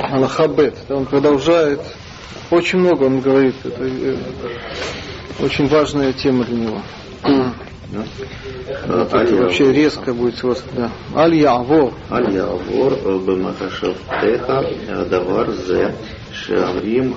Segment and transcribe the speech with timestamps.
[0.00, 0.76] Аллахабет.
[0.88, 1.80] Он продолжает.
[2.50, 3.54] Очень много он говорит.
[3.64, 4.16] Это э,
[5.40, 6.82] очень важная тема для него.
[7.88, 8.04] Ну,
[8.86, 10.90] вот это вообще резко будет просто, да.
[11.14, 11.92] Аль-Явор.
[12.10, 15.94] Аль-Явор э, Бемахашавтеха э, Давар Зе
[16.32, 17.14] Шаврим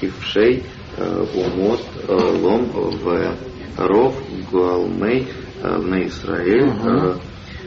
[0.00, 0.64] Кившей
[0.98, 3.34] Умот Лом В
[3.76, 4.14] Ров
[4.50, 5.28] Гуалмей
[5.62, 6.72] на Исраиль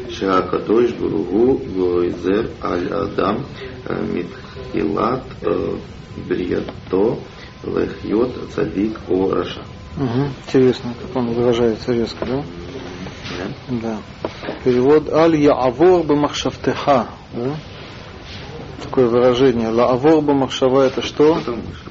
[0.10, 3.46] Шакадош Гуругу Гойзер Аль-Адам
[4.00, 5.78] Митхилат э,
[6.28, 7.20] Бриято
[7.64, 9.64] Лехьот Цадик О Раша.
[9.98, 10.30] Угу.
[10.48, 12.44] Интересно, как он выражается резко, да?
[13.70, 13.82] Да.
[13.82, 14.00] да.
[14.64, 17.08] Перевод Аль Яавор Бамахшавтеха.
[17.34, 17.56] Да?
[18.84, 19.70] Такое выражение.
[19.70, 21.42] Лаавор Бамахшава это что?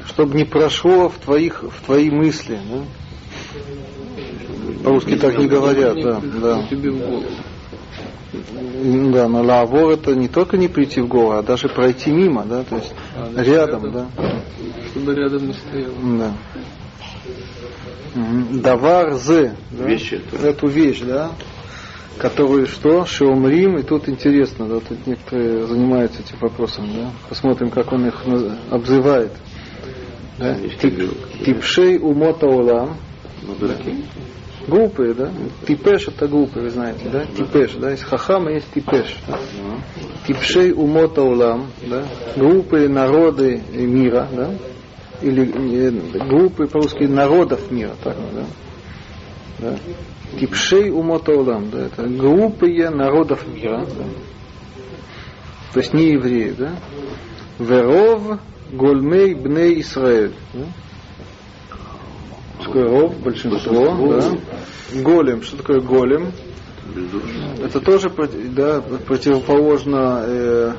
[0.07, 2.59] Чтобы не прошло в твоих в твои мысли.
[2.71, 2.85] Да?
[4.85, 6.21] По-русски так не говорят, да.
[6.21, 6.67] да.
[9.13, 12.65] Да, но лаавор это не только не прийти в голову, а даже пройти мимо, да,
[12.65, 14.07] то есть А, рядом, да.
[14.91, 15.93] Чтобы рядом не стоял.
[16.19, 16.33] Да.
[18.15, 19.55] Давар зе.
[19.71, 19.85] да?
[19.85, 20.37] Вещь эту.
[20.45, 21.33] Эту вещь, да.
[22.19, 23.07] Которую что?
[23.07, 23.79] Шеумрим.
[23.79, 27.11] И тут интересно, да, тут некоторые занимаются этим вопросом, да.
[27.29, 28.23] Посмотрим, как он их
[28.71, 29.33] обзывает.
[30.39, 30.57] Да?
[30.81, 31.45] Тип-.
[31.45, 32.97] Типшей умота улам.
[33.43, 33.55] Ну.
[34.71, 35.33] Глупые, да?
[35.67, 37.27] Типеш это глупые, вы знаете, да?
[37.27, 37.91] Типеш, да?
[37.91, 39.17] Есть хахам, а есть типеш.
[39.27, 39.37] да?
[40.29, 42.05] Типшей умота улам, да?
[42.37, 44.55] Глупые народы мира, да?
[45.23, 45.91] Или э,
[46.25, 48.45] глупые по-русски народов мира, так, да?
[49.59, 49.79] да?
[50.39, 51.87] Типшей умота улам, да?
[51.87, 54.05] Это глупые народов мира, да?
[55.73, 56.77] То есть не евреи, да?
[57.59, 58.39] Веров
[58.73, 60.35] гольмей бней Исраэль.
[60.55, 60.65] Да?
[62.73, 63.19] Такое ров?
[63.21, 65.01] Большинство, да?
[65.03, 65.43] Голем.
[65.43, 66.33] Что такое голем?
[66.95, 67.55] бездушно.
[67.63, 68.11] Это тоже
[68.55, 70.73] да, противоположно э,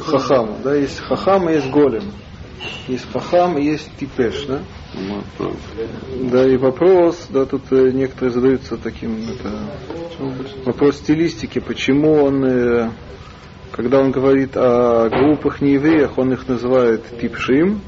[0.00, 0.58] хахаму.
[0.62, 0.74] Да?
[0.74, 2.04] Есть хахам и есть голем.
[2.88, 4.46] Есть хахам и есть типеш.
[4.46, 4.60] Да?
[4.94, 5.52] Ну,
[6.30, 9.52] Да, и вопрос, да, тут э, некоторые задаются таким, это,
[10.64, 12.90] вопрос стилистики, почему он, э,
[13.72, 17.82] когда он говорит о группах неевреях, он их называет типшим,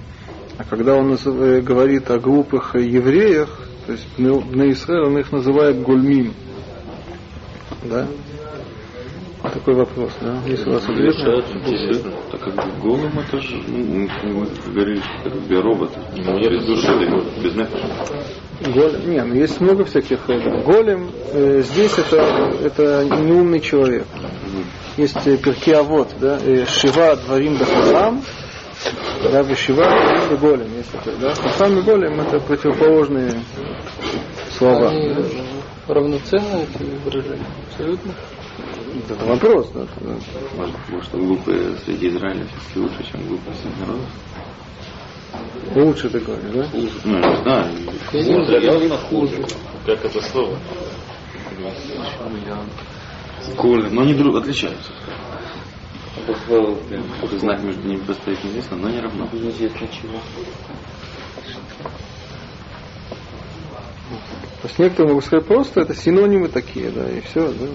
[0.58, 3.48] а когда он э, говорит о группах евреях,
[3.86, 6.34] то есть на Израиле, он их называет гульмим.
[7.84, 8.06] Да?
[9.42, 10.40] Такой вопрос, да?
[10.46, 11.14] Если у вас ответ.
[11.14, 12.12] Интересно.
[12.30, 15.90] Так как бы голым это же, ну, мы говорили, что как бы робот.
[16.14, 16.92] без души,
[17.42, 18.24] без нефиша.
[18.72, 20.18] Голем, не, ну есть много всяких.
[20.28, 24.06] э, Голем э, здесь это, это неумный человек.
[24.96, 28.22] Есть э, перки авод, да, э, Шива дворим да хахам,
[29.32, 30.76] да, Шива дворим да голем.
[30.76, 31.34] Есть такое, да.
[31.34, 33.42] Хахам и голем это противоположные
[34.56, 34.90] слова.
[34.90, 35.14] Они
[35.86, 37.46] равноценны, эти выражения?
[37.70, 38.12] Абсолютно.
[39.08, 39.86] Это вопрос, да.
[40.00, 40.16] да.
[40.56, 44.08] Может, может, глупые среди Израиля все-таки лучше, чем глупые среди народов?
[45.74, 46.68] Лучше ты говоришь, да?
[46.72, 47.74] Ну, не знаю.
[48.10, 49.44] Смотря явно хуже.
[49.86, 50.58] Как это слово?
[53.56, 54.92] Коля, но они друг отличаются.
[57.38, 59.28] Знак между ними постоит неизвестно, но не равно.
[59.32, 60.18] Неизвестно чего.
[64.62, 67.66] То есть некоторые могут сказать просто это синонимы такие, да, и все, да.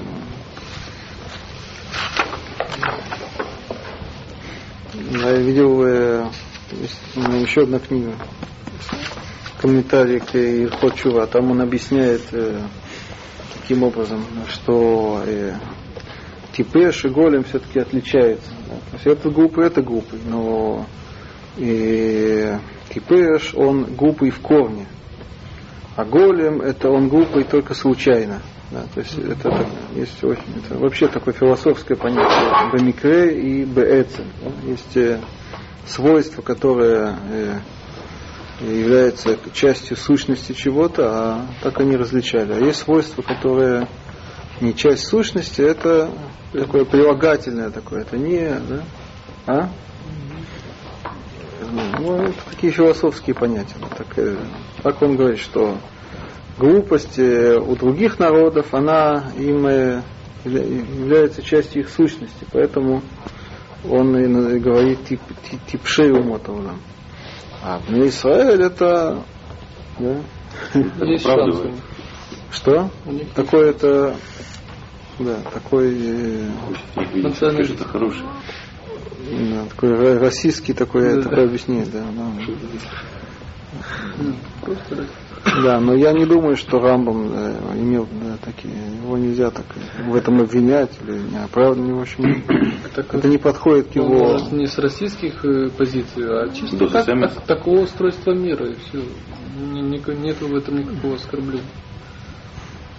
[5.12, 6.26] Я видел э,
[6.82, 8.14] есть у меня еще одна книга,
[9.60, 12.62] комментарий к Ирхот Чува, там он объясняет э,
[13.54, 15.56] таким образом, что э,
[16.56, 18.52] Типеш и Голем все-таки отличаются.
[18.68, 18.76] да.
[18.76, 20.86] То есть это глупый, это глупый, но
[21.58, 22.56] и
[22.94, 24.86] Типеш, он глупый в корне.
[25.96, 28.42] А голем это он глупый только случайно.
[28.72, 34.26] Да, то есть это так- есть очень, это вообще такое философское понятие бемикре и беэцем.
[34.42, 34.70] да.
[34.72, 35.20] Есть э,
[35.86, 37.60] свойства, которые э,
[38.62, 42.54] являются частью сущности чего-то, а так они различали.
[42.54, 43.88] А есть свойства, которые
[44.62, 46.10] не часть сущности, это
[46.52, 48.84] такое прилагательное такое, это не, да?
[49.46, 49.70] А?
[52.00, 53.76] Ну, это такие философские понятия.
[53.98, 54.36] Так, э,
[54.84, 55.78] так он говорит, что
[56.58, 60.02] глупость э, у других народов, она им э,
[60.44, 62.46] явля- является частью их сущности.
[62.52, 63.02] Поэтому
[63.90, 66.76] он и говорит тип, тип, типшей умотовна.
[67.64, 69.24] А в Израиль это
[69.98, 70.18] да,
[70.74, 71.76] оправдывает.
[72.54, 72.90] Что?
[73.36, 74.16] Такой это
[75.20, 76.50] да, такой, э,
[77.14, 77.74] Националист.
[77.74, 78.26] что это хорошее.
[79.52, 81.50] да, такой российский такой, Да, такое да.
[81.50, 82.34] объяснение, да, да.
[84.62, 85.08] Просто раз.
[85.64, 88.74] Да, но я не думаю, что Рамбам э, имел да, такие,
[89.04, 89.66] его нельзя так
[90.08, 92.44] в этом обвинять или не оправдывать, в общем,
[92.96, 94.32] Так, это не подходит к ну, его...
[94.34, 98.76] может, не с российских э, позиций, а чисто Да, так, так- такого устройства мира, и
[98.76, 99.04] все.
[99.56, 101.62] Нет в этом никакого оскорбления.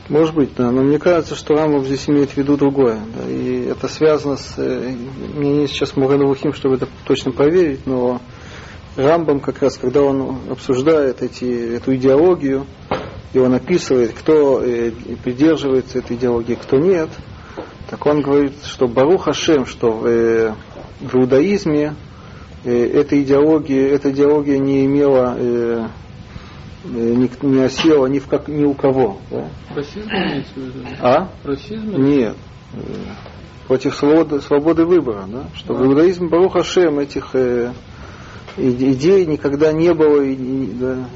[0.09, 3.01] Может быть, да, но мне кажется, что Рамбам здесь имеет в виду другое.
[3.17, 4.59] Да, и это связано с...
[4.59, 4.95] э,
[5.35, 8.21] У меня нет сейчас Муранавухим, чтобы это точно проверить, но
[8.97, 12.67] Рамбам как раз, когда он обсуждает эти, эту идеологию,
[13.33, 14.91] и он описывает, кто э,
[15.23, 17.09] придерживается этой идеологии, кто нет,
[17.89, 20.55] так он говорит, что Барух Хашем, что в, э,
[21.01, 21.95] в иудаизме
[22.63, 25.91] эта идеология, эта идеология не имела,
[26.85, 29.19] не, не осела ни, в как, ни у кого.
[29.31, 29.49] Да?
[29.75, 30.87] Расизм имеется в виду?
[31.01, 31.31] А?
[31.45, 32.03] Расизм?
[32.03, 32.37] Нет.
[32.75, 32.79] Э,
[33.67, 35.45] Против свободы, свободы выбора, да?
[35.55, 37.73] Что в иудаизме Барух Хашем этих э,
[38.59, 41.09] иде- идей никогда не было и, и, да,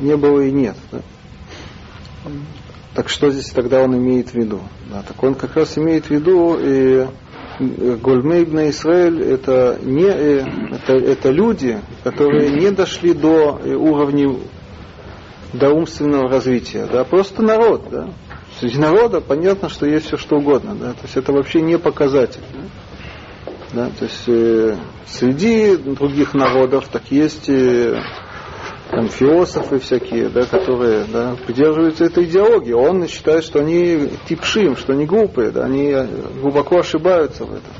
[0.00, 0.76] не было и нет.
[0.92, 1.00] да.
[2.94, 4.60] Так что здесь тогда он имеет в виду?
[4.90, 7.08] Да, так он как раз имеет в виду э,
[7.58, 14.36] Гольмей Бна Исраэль это не э, это, это люди, которые не дошли до э, уровня
[15.52, 18.10] до умственного развития, да, просто народ, да.
[18.60, 22.42] Среди народа понятно, что есть все что угодно, да, то есть это вообще не показатель.
[23.72, 24.76] Да, да то есть э,
[25.06, 28.00] среди других народов так есть э,
[28.90, 32.72] там философы всякие, да, которые да, придерживаются этой идеологии.
[32.72, 36.06] Он считает, что они типшим, что они глупые, да, они э,
[36.40, 37.72] глубоко ошибаются в этом.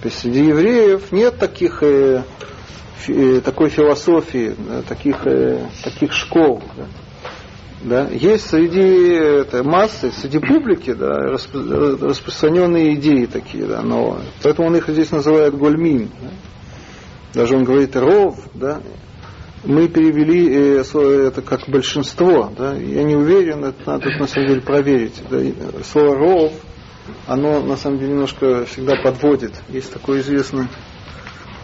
[0.00, 2.22] То есть среди евреев нет таких э,
[3.08, 6.62] э, такой философии, да, таких, э, таких школ.
[6.76, 6.86] Да.
[7.82, 8.08] Да.
[8.08, 14.76] Есть среди это, массы, среди публики да, распро- распространенные идеи такие, да, но поэтому он
[14.76, 16.08] их здесь называет гольмин.
[16.22, 16.30] Да.
[17.40, 18.80] Даже он говорит ров, да,
[19.64, 24.60] мы перевели э, это как большинство, да, я не уверен, это надо на самом деле
[24.60, 25.22] проверить.
[25.30, 25.52] Да, э,
[25.84, 26.52] слово ров,
[27.26, 29.52] оно на самом деле немножко всегда подводит.
[29.68, 30.68] Есть такое известное,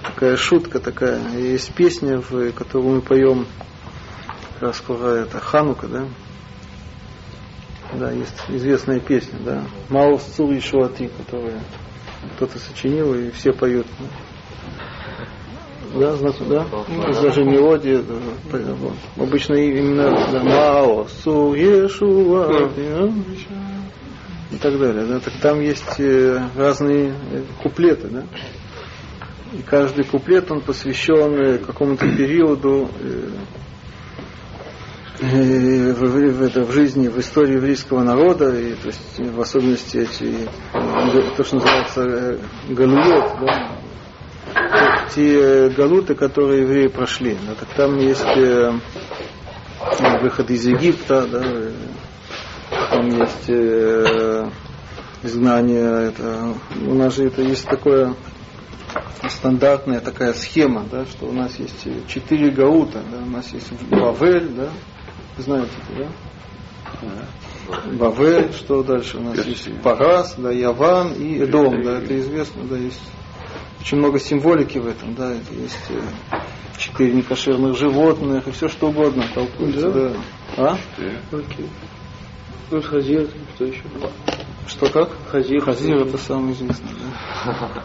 [0.02, 3.46] такая шутка такая, есть песня, в, которую мы поем,
[4.54, 6.04] как раз скоро это Ханука, да,
[7.94, 11.60] да, есть известная песня, да, Маус Цур и Шуати, которую
[12.36, 13.86] кто-то сочинил и все поют.
[13.98, 14.06] Да.
[15.94, 16.66] Да, знак, да?
[17.22, 18.02] Даже мелодия.
[18.02, 18.94] вот.
[19.16, 22.68] Обычно именно да, Мао, Су, Ешуа,
[24.52, 25.04] и так далее.
[25.06, 25.20] Да?
[25.20, 28.24] Так там есть э, разные э, куплеты, да?
[29.52, 33.30] И каждый куплет, он посвящен э, какому-то периоду э,
[35.22, 39.98] э, в, в- это- в жизни, в истории еврейского народа, и, то есть, в особенности
[39.98, 42.38] эти, э, то, что называется э,
[42.68, 43.70] галует, да,
[45.14, 47.36] те галуты, которые евреи прошли.
[47.46, 48.72] Да, так там есть э,
[50.20, 51.72] выход из Египта, да, э,
[52.90, 54.50] там есть э,
[55.22, 56.08] изгнание.
[56.08, 56.54] Это,
[56.86, 58.14] у нас же это есть такое
[59.28, 64.48] стандартная такая схема, да, что у нас есть четыре гаута, да, у нас есть Бавель,
[64.48, 64.68] да,
[65.38, 66.08] знаете да?
[67.92, 72.76] Бавель, что дальше у нас есть Парас, да, Яван и Эдом, да, это известно, да,
[72.76, 73.00] есть
[73.80, 76.36] очень много символики в этом, да, это есть э,
[76.76, 80.12] четыре некошерных животных и все что угодно толкуется, да.
[80.56, 80.78] А?
[81.32, 81.68] Окей.
[82.70, 83.82] Ну, Хазир, что еще?
[84.68, 85.10] Что как?
[85.28, 85.64] Хазир.
[85.64, 87.82] Хазир это самое известное, да.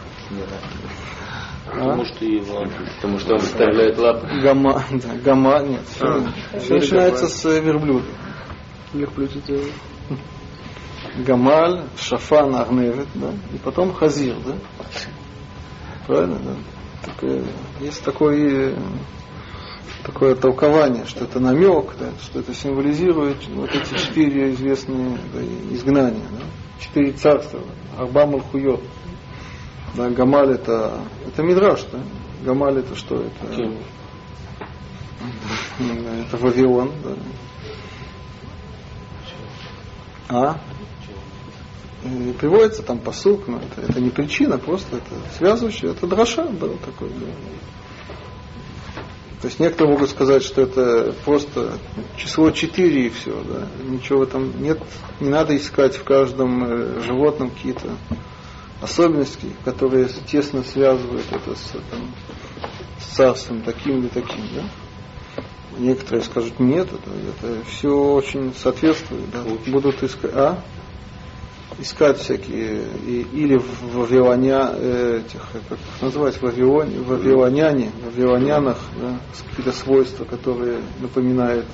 [1.66, 2.64] Потому что его,
[2.96, 4.28] потому что он вставляет лапы.
[4.40, 6.22] Гама, да, гама, нет, все,
[6.60, 8.06] все начинается с э, верблюда.
[8.92, 9.60] Верблюд это
[11.26, 14.54] Гамаль, Шафан, Арневет, да, и потом Хазир, да?
[16.06, 16.54] Правильно, да?
[17.04, 17.30] Так,
[17.80, 18.76] есть такое,
[20.04, 25.40] такое толкование, что это намек, да, что это символизирует вот эти четыре известные да,
[25.74, 26.44] изгнания, да?
[26.80, 27.60] четыре царства,
[27.98, 28.82] Арба Малхуйот.
[29.94, 31.98] Да, Гамаль это, это Мидраш, да?
[32.44, 33.22] Гамаль это что?
[33.22, 33.72] Это,
[35.80, 37.16] это Вавилон, да.
[40.28, 40.60] А?
[42.06, 46.76] И приводится там посук, но это, это не причина, просто это связывающее, это дроша был
[46.84, 47.08] такой.
[47.10, 47.26] Да.
[49.40, 51.78] То есть некоторые могут сказать, что это просто
[52.16, 53.68] число 4 и все, да.
[53.84, 54.80] Ничего в этом нет,
[55.20, 57.90] не надо искать в каждом э, животном какие-то
[58.80, 62.14] особенности, которые тесно связывают это с, там,
[62.98, 65.42] с царством таким или таким, да.
[65.78, 67.10] Некоторые скажут, нет, это,
[67.50, 69.42] это все очень соответствует, да.
[69.70, 70.32] будут искать.
[70.34, 70.58] А?
[71.78, 79.20] Искать всякие, и, или в вавилоня, э, этих, как их назвать, вавилоне, вавилоняне, вавилонянах, да,
[79.48, 81.66] какие-то свойства, которые напоминают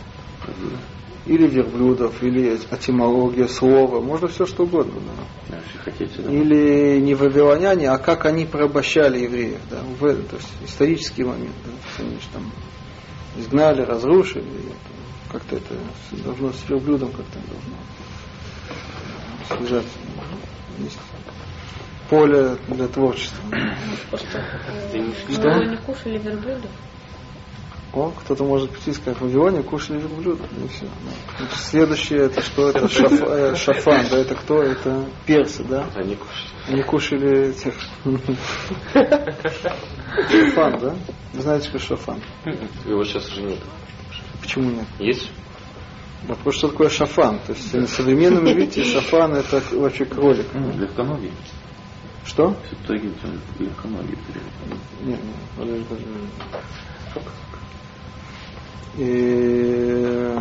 [1.25, 5.01] или верблюдов, или этимология слова, можно все что угодно.
[5.49, 5.61] Да.
[5.85, 6.33] Хотите, да.
[6.33, 12.05] Или не вавилоняне, а как они порабощали евреев, да, в, то есть исторический момент, да,
[12.05, 12.51] они же там
[13.37, 14.45] изгнали, разрушили,
[15.31, 15.75] как-то это
[16.25, 17.77] должно с верблюдом как-то должно
[20.79, 20.99] Есть
[22.13, 23.43] поле для творчества.
[25.31, 25.51] Что?
[25.51, 26.71] Вы не кушали верблюдов?
[27.95, 30.87] О, кто-то может прийти и сказать, в Вавилоне кушали верблюдов, и все.
[31.39, 32.71] Значит, следующее, это что?
[32.71, 34.63] Это шаф, э, шафан, да, это кто?
[34.63, 35.87] Это персы, да?
[35.95, 36.51] Они кушают.
[36.69, 37.75] Они кушали этих...
[40.31, 40.95] Шафан, да?
[41.35, 42.21] Вы знаете, что шафан?
[42.87, 43.59] Его сейчас уже нет.
[44.41, 44.87] Почему нет?
[44.99, 45.31] Есть?
[46.29, 47.41] Вопрос, что такое шафан.
[47.47, 50.47] То есть на современном иврите шафан это вообще кролик.
[50.55, 51.33] Легконогий.
[52.25, 52.57] Что?
[52.71, 53.15] Септагин,
[53.59, 54.17] легконогий.
[55.03, 56.07] Нет, нет, подожди, подожди.
[58.99, 60.37] И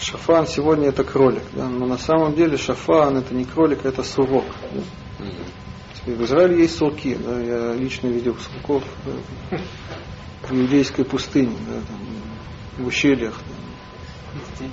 [0.00, 1.68] шафан сегодня это кролик, да?
[1.68, 4.46] но на самом деле шафан это не кролик, это сурок.
[4.72, 5.26] Да?
[5.94, 7.38] Теперь В Израиле есть сурки, да?
[7.40, 9.58] я лично видел сурков да,
[10.48, 13.38] в иудейской пустыне, да, там, в ущельях.
[14.34, 14.66] Да.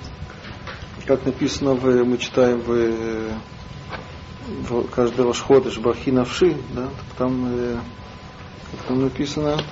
[1.06, 3.32] Как написано, в, мы читаем в,
[4.68, 7.78] в каждый Рашходыш Бархи Навши, да, так там, э,
[8.72, 9.62] как там написано,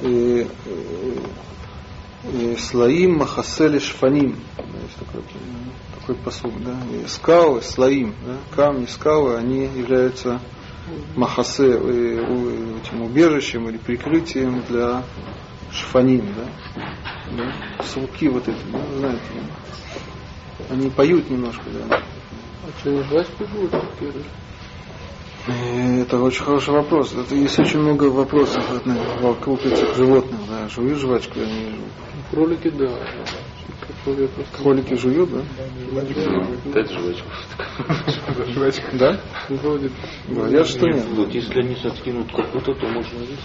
[0.00, 4.36] э, э, Слаим Махасели Шфаним.
[4.56, 5.22] Есть такой,
[6.00, 6.76] такой посуд, да.
[6.92, 10.40] И скалы, слоим, да, камни, скалы, они являются
[11.14, 15.04] махасе, э, этим убежищем или прикрытием для
[15.72, 16.82] шфаним, да.
[17.36, 17.84] да.
[17.84, 19.20] Суки вот эти, да, знаете,
[20.58, 20.74] да.
[20.74, 21.96] они поют немножко, да.
[21.96, 23.84] А что, не жвачки будут?
[25.46, 27.14] Э, Это очень хороший вопрос.
[27.14, 28.64] Это есть очень много вопросов
[29.20, 30.40] вокруг этих животных.
[30.48, 30.68] Да.
[30.68, 31.92] Жуют жвачку, они жуют.
[32.30, 32.90] Кролики, да.
[34.06, 35.42] Я просто- Кролики жуют, да?
[36.72, 37.28] Дать жвачку.
[38.94, 39.20] Да?
[39.48, 39.90] Вроде
[40.28, 41.04] Говорят, что нет.
[41.10, 43.42] Вот если они откинут капута, то можно есть.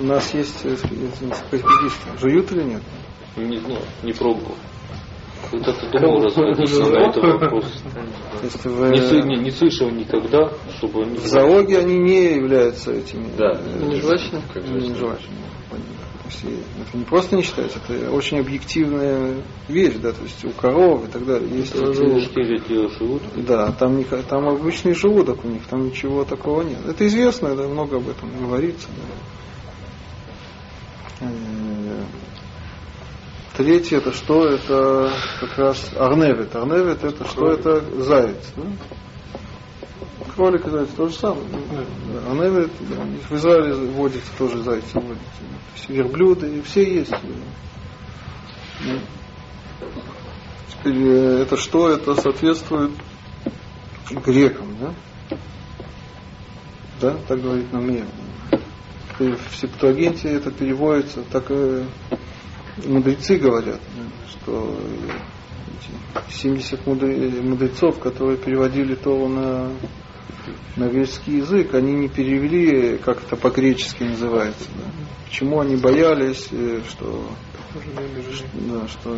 [0.00, 2.18] У нас есть э, эти энциклопедисты.
[2.20, 2.82] Жуют или нет?
[3.36, 4.56] Не знаю, не пробовал.
[5.52, 7.64] Вот это думал расходиться на этот вопрос.
[7.92, 11.16] То есть в, Не, не, не слышал никогда, чтобы они...
[11.16, 13.26] в зоологии они не являются этими.
[13.36, 13.58] Да.
[13.58, 14.00] э, не.
[14.00, 15.18] То
[16.30, 19.36] есть это не просто не считается, это очень объективная
[19.68, 21.48] вещь, да, то есть у коров и так далее.
[21.50, 22.42] Есть Желудки
[22.98, 23.22] живут.
[23.36, 26.78] Да, там, не, там обычный желудок у них, там ничего такого нет.
[26.86, 28.88] Это известно, да, много об этом говорится.
[31.20, 31.26] Да.
[31.26, 32.04] Э,
[33.56, 34.46] Третье это что?
[34.46, 36.54] Это как раз арневит.
[36.54, 37.52] Арневит это что?
[37.52, 38.52] Это заяц.
[38.56, 38.62] Да?
[40.34, 41.44] Кролик и заяц то же самое.
[41.72, 42.30] Да.
[42.30, 42.96] Арневит, да,
[43.28, 45.22] в Израиле водится тоже зайцы водятся.
[45.86, 47.10] То верблюды, и все есть.
[47.10, 48.98] Да.
[50.68, 51.90] Теперь э, это что?
[51.90, 52.92] Это соответствует
[54.10, 54.94] грекам, да?
[57.00, 57.90] Да, так говорит нам.
[57.90, 58.02] И
[59.18, 61.84] в Септуагинте это переводится, так э,
[62.86, 63.80] мудрецы говорят,
[64.28, 65.10] что э,
[66.28, 69.70] эти 70 мудре- мудрецов, которые переводили Тору на,
[70.76, 74.68] на греческий язык, они не перевели, как это по-гречески называется.
[74.76, 74.90] Да.
[75.26, 77.30] Почему они боялись, э, что
[78.54, 79.16] да, что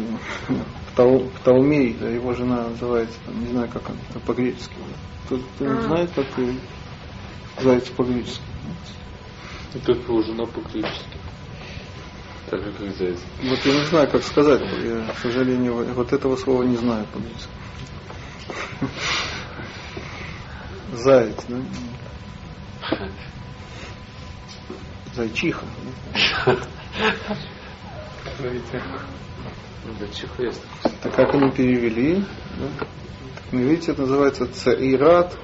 [0.95, 4.75] Птол- Птолмей, да, его жена называется, там, не знаю, как она по-гречески.
[5.26, 5.83] Кто, кто не А.
[5.83, 6.59] знает, как и
[7.61, 8.42] заяц по-гречески?
[9.75, 11.16] И как его жена по-гречески.
[12.50, 13.19] Так же, как заяц.
[13.42, 17.49] Вот я не знаю, как сказать, я, к сожалению, вот этого слова не знаю по-гречески.
[20.93, 21.57] Заяц, да?
[25.15, 25.65] Зайчиха.
[26.47, 26.57] да?
[29.85, 30.53] Ну.
[31.03, 32.17] Так как они перевели?
[32.17, 32.69] Да?
[32.79, 32.89] Так,
[33.53, 35.37] ну, видите, это называется Цаират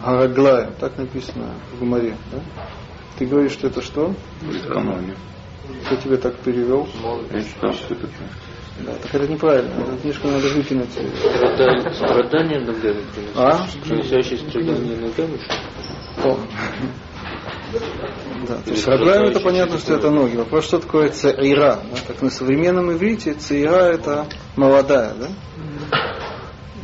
[0.00, 0.74] Гараглаем.
[0.78, 2.16] Так написано в Гумаре.
[2.32, 2.40] Да?
[3.18, 4.14] Ты говоришь, что это что?
[4.42, 5.14] Легконогий.
[5.86, 6.88] Кто тебе так перевел?
[7.32, 8.08] Я считал, что это
[8.80, 9.70] Да, так это неправильно.
[9.70, 10.90] Эту книжку надо выкинуть.
[10.90, 13.36] Страдание, страдания ногами приносит.
[13.36, 13.66] А?
[13.84, 15.38] Приносящие страдания ногами.
[16.22, 16.38] О.
[18.46, 20.36] Да, то есть Раглаем это понятно, что это ноги.
[20.36, 21.80] Вопрос, что такое цаира.
[21.90, 21.98] Да?
[22.06, 25.28] Так на современном иврите цаира это молодая, да?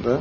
[0.03, 0.21] Да?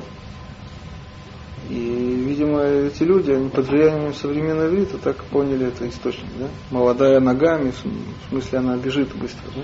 [1.69, 6.47] И, видимо, эти люди, они под влиянием современного иврита так поняли это источник, да?
[6.69, 9.61] Молодая ногами, в смысле она бежит быстро, да?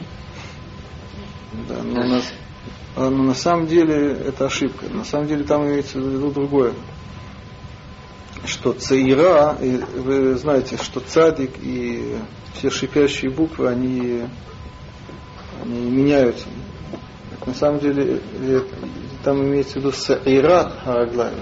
[1.68, 2.34] Да, но у нас
[2.96, 4.88] А, Но на самом деле это ошибка.
[4.90, 6.74] На самом деле там имеется в виду другое.
[8.46, 9.58] Что цаира,
[9.96, 12.18] вы знаете, что цадик и
[12.54, 14.24] все шипящие буквы, они,
[15.62, 16.48] они меняются.
[17.46, 18.62] На самом деле э,
[19.24, 21.34] там имеется в виду саира хараглай.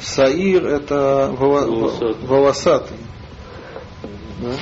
[0.00, 2.26] Саир это воло- Волосатый.
[2.26, 2.96] волосатый.
[4.40, 4.56] Да?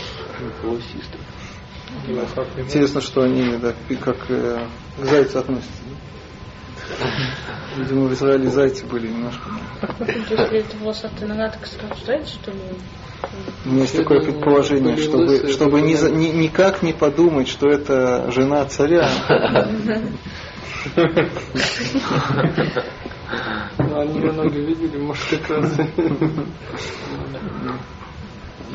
[2.06, 2.62] Голосистый.
[2.64, 4.66] Интересно, что они да, и как э,
[4.98, 5.82] к зайцу относятся.
[7.76, 9.42] Видимо, в Израиле зайцы были немножко.
[9.80, 12.58] То есть, если это волосатая нога, так сразу зайцы, что ли?
[13.64, 18.30] У меня есть такое предположение, чтобы, чтобы ни, за- ни- никак не подумать, что это
[18.32, 19.08] жена царя.
[23.78, 25.72] Ну, Они много видели, может, как раз.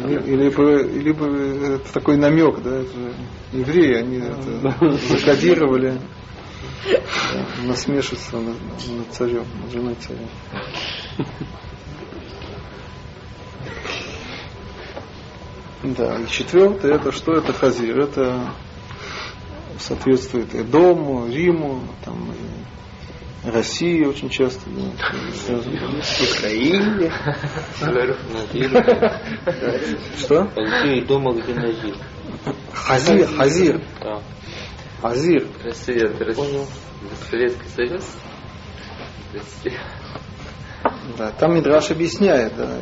[0.04, 3.14] Или или это такой намек, да, это же
[3.54, 6.00] евреи, они это закодировали
[7.34, 8.58] да, насмешиться над,
[8.90, 10.28] над царем, над женой царя.
[15.84, 17.34] Да, и четвертое, это что?
[17.34, 18.00] Это хазир.
[18.00, 18.54] Это
[19.80, 22.85] соответствует и Дому, Риму, там, и
[23.52, 24.62] России очень часто.
[26.38, 27.12] Украине.
[30.18, 30.52] Что?
[30.56, 31.96] Где дома, где Назир.
[32.74, 34.22] Хазир, хазир, Да.
[35.02, 35.48] хазир.
[35.64, 36.66] Россия, Россия.
[37.30, 38.06] Советский Союз.
[39.34, 39.80] Россия.
[41.18, 42.78] Да, там Мидраш объясняет, да,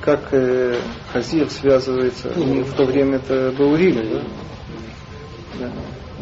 [0.00, 0.80] как э,
[1.12, 2.32] Хазир связывается.
[2.36, 4.22] У них в то время это был Рим, да?
[5.60, 5.72] Да,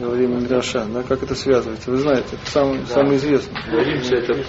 [0.06, 1.90] во время Мидраша, да, как это связывается.
[1.90, 3.56] Вы знаете, это самый, самый известный.
[3.85, 4.42] Римцы это.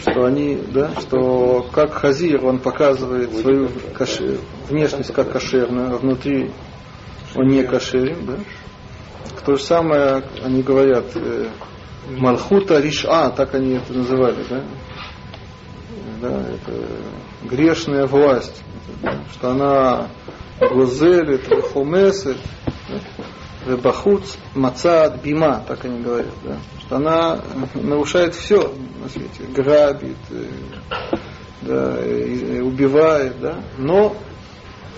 [0.00, 6.50] Что они, да, что как Хазир, он показывает свою каше- внешность как кошерную, а внутри
[7.34, 8.38] он не кошерен, да?
[9.44, 11.48] То же самое они говорят, э,
[12.10, 14.64] Малхута Риша, так они это называли, да?
[16.20, 16.86] Да, это
[17.44, 18.62] грешная власть,
[19.02, 20.08] да, что она
[20.60, 22.38] Гозелит, Хумесет,
[23.64, 27.42] Рыбахуц, Мацад, Бима, так они говорят, да, что она
[27.74, 30.44] нарушает все на свете, грабит, э,
[31.62, 34.16] да, и- убивает, да, но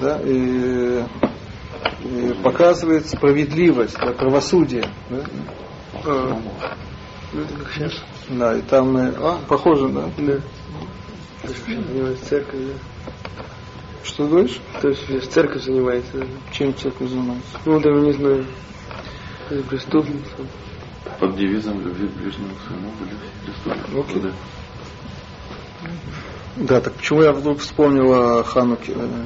[0.00, 1.02] да, и,
[2.04, 4.84] и показывает справедливость, да, правосудие.
[5.08, 5.24] Да,
[6.04, 6.40] А,
[8.28, 10.10] да и там, э, а, похоже, да.
[10.18, 10.40] Да.
[12.28, 12.89] Церковь, да.
[14.02, 14.58] Что говоришь?
[14.80, 16.26] То есть, церковь занимается, да.
[16.52, 17.58] Чем церковь занимается?
[17.64, 18.46] Ну, там, не знаю,
[19.50, 20.30] это преступница.
[21.18, 24.00] Под девизом любви к ближнему своему были преступны.
[24.00, 24.22] Окей.
[24.22, 24.32] Да.
[26.56, 28.94] Да, так почему я вдруг вспомнил о Хануке?
[28.94, 29.24] э?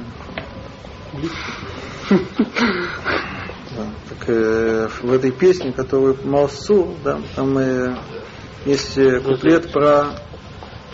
[3.75, 7.97] Да, так э, в этой песне, которую Малсу, да, там э,
[8.65, 10.11] есть э, куплет про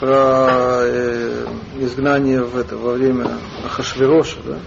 [0.01, 1.45] про э,
[1.79, 3.27] изгнание в это во время
[3.63, 4.59] Ахашвироша, да,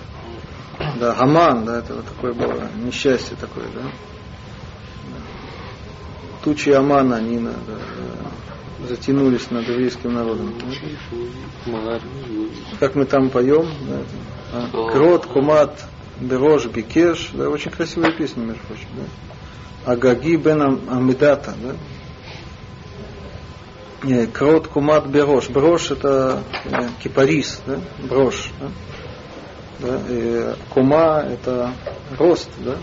[1.01, 3.81] да, Гаман, да, это вот такое было несчастье такое, да.
[6.45, 10.55] Тучи Амана, они на- да, затянулись над еврейским народом.
[10.61, 10.67] да.
[12.79, 13.99] Как мы там поем, да,
[14.53, 15.85] а, Крот, Кумат,
[16.21, 19.93] Берош, Бикеш, да, очень красивая песня, между прочим, да.
[19.93, 21.75] Агаги бен Ам- Амидата, да.
[24.05, 25.49] Не, Крот, Кумат, Берош.
[25.49, 28.69] Брош это э, кипарис, да, брош, да.
[29.81, 31.73] Да, и кума это
[32.19, 32.77] рост, да.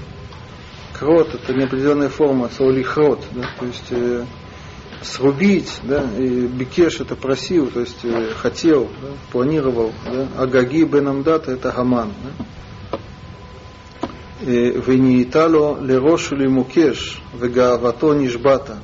[0.94, 4.26] Крот это неопределенная форма, солихрот, да, то есть э,
[5.02, 11.08] срубить, да, и бикеш это просил, то есть э, хотел, да, планировал, да, агаги бен
[11.08, 12.46] Амдата это гаман, да.
[14.44, 18.80] Вениитало лерошу ли мукеш, вегавато нишбата.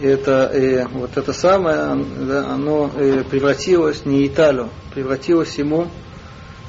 [0.00, 5.88] Это, э, вот это самое, да, оно э, превратилось не Италю, превратилось ему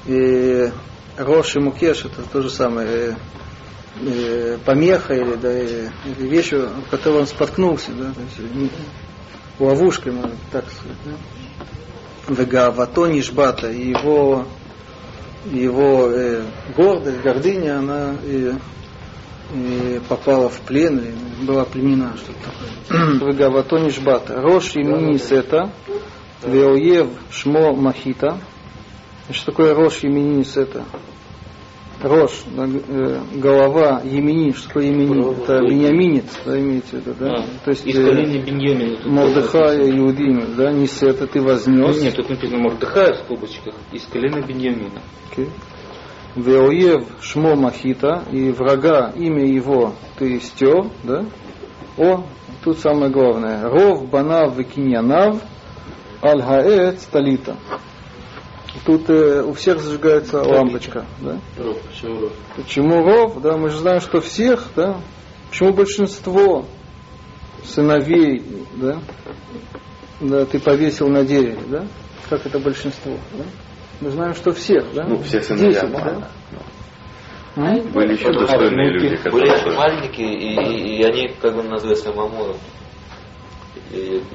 [0.06, 0.72] э,
[1.18, 3.16] Рош Мукеш, это то же самое, э,
[4.02, 8.70] э, помеха или, да, э, или вещь, в которой он споткнулся, да, то есть, не-
[9.60, 10.98] ловушкой, можно так сказать.
[11.06, 12.34] Да.
[12.34, 14.48] Вегавато нишбата, и его,
[15.46, 16.44] его э,
[16.76, 18.54] гордость, гордыня, она э,
[19.54, 23.32] э, попала в плен, и была пленена, что-то такое.
[23.32, 24.42] Вегавато нишбата.
[24.42, 25.72] Рош имени сета,
[26.44, 28.40] веоев шмо махита.
[29.32, 30.84] Что такое Рош Емени Сета?
[32.02, 35.42] Рош, э, голова Емени, что такое Емени?
[35.42, 37.36] Это Беньяминец, да, имеете в виду, да?
[37.36, 39.00] А, То есть из э, Беньямина.
[39.06, 42.02] Мордыхая Иудим, да, не Сета, ты вознес.
[42.02, 45.02] Нет, тут написано Мордыхая в скобочках из колена Беньямина.
[45.32, 45.48] Окей.
[46.36, 51.26] Веоев Шмо Махита, и врага имя его ты стер, да?
[51.98, 52.24] О,
[52.64, 53.70] тут самое главное.
[53.70, 55.42] Ров банав викиньянав
[56.24, 57.56] аль хаэц талита.
[58.86, 61.06] Тут э, у всех зажигается лампочка.
[61.22, 61.40] Да?
[61.58, 62.32] Ров, почему ров?
[62.56, 63.42] Почему ров?
[63.42, 64.98] Да, мы же знаем, что всех, да?
[65.52, 66.66] Почему большинство
[67.64, 68.44] сыновей,
[68.76, 68.98] да?
[70.20, 71.88] Да, ты повесил на дереве, да?
[72.30, 73.44] Как это большинство, да?
[74.04, 75.06] Мы знаем, что всех, да?
[75.08, 76.28] Ну, все сыновья Десять, да?
[77.56, 77.92] М?
[77.94, 79.78] Были еще достойные люди, Были которые...
[79.78, 81.64] маленькие, и, и- и они как бы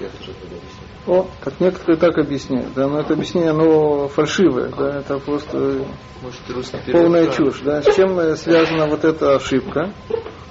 [0.00, 0.86] я, тоже так объясню.
[1.06, 5.84] О, как некоторые так объясняют, да, но это объяснение, оно фальшивое, да, это просто
[6.22, 7.82] Может, полная чушь, да.
[7.82, 9.92] С чем э, связана вот эта ошибка?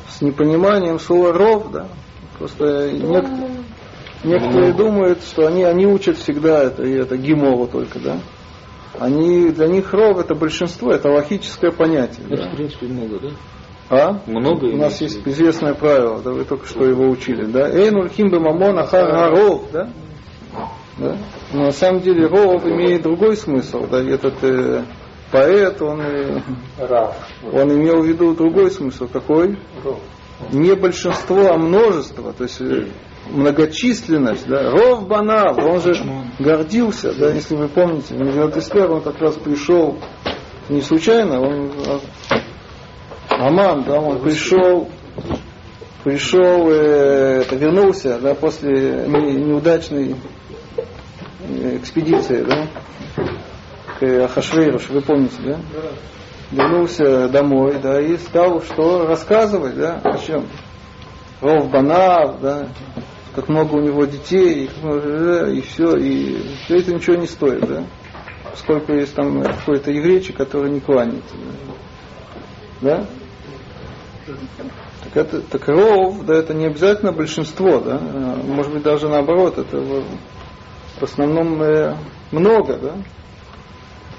[0.10, 1.88] С непониманием слова ров, да.
[2.38, 3.49] Просто нек-
[4.23, 8.19] некоторые думают, что они, они учат всегда это, и это гимову только, да.
[9.00, 12.26] Они, для них ров это большинство, это логическое понятие.
[12.30, 12.50] Это, да.
[12.50, 13.30] в принципе, много, да?
[13.89, 14.21] А?
[14.26, 15.30] Много У нас есть виду?
[15.30, 17.69] известное правило, да, вы только что его учили, да.
[17.69, 19.89] Эйн ульхим бе мамон ахар гаров, да.
[20.97, 21.17] да.
[21.54, 24.84] Но на самом деле ров имеет другой смысл, да, этот э,
[25.32, 26.41] поэт, он, э,
[27.54, 29.58] он имел в виду другой смысл, какой?
[30.52, 32.88] Не большинство, а множество, то есть э,
[33.32, 35.96] многочисленность, да, ров банав, он же
[36.40, 39.98] гордился, да, если вы помните, в Эстер он как раз пришел
[40.70, 42.00] не случайно, он а,
[43.48, 44.90] Аман, да, он пришел,
[46.04, 50.16] пришел, э, вернулся, да, после не- неудачной
[51.42, 52.68] э, экспедиции, да,
[54.00, 55.60] к Ахашвейруш, вы помните, да?
[56.52, 60.48] Вернулся домой, да, и стал что рассказывать, да, о чем?
[61.42, 62.68] Ров Банав, да,
[63.38, 67.67] как много у него детей, и, много- и все, и все это ничего не стоит,
[67.67, 67.84] да.
[68.50, 71.36] Поскольку есть там какой-то еврейчик, который не кланяется.
[72.82, 73.06] Да?
[75.04, 78.00] Так это так ров, да, это не обязательно большинство, да.
[78.02, 81.95] а, Может быть даже наоборот, это в, основном э,
[82.32, 82.93] много, да.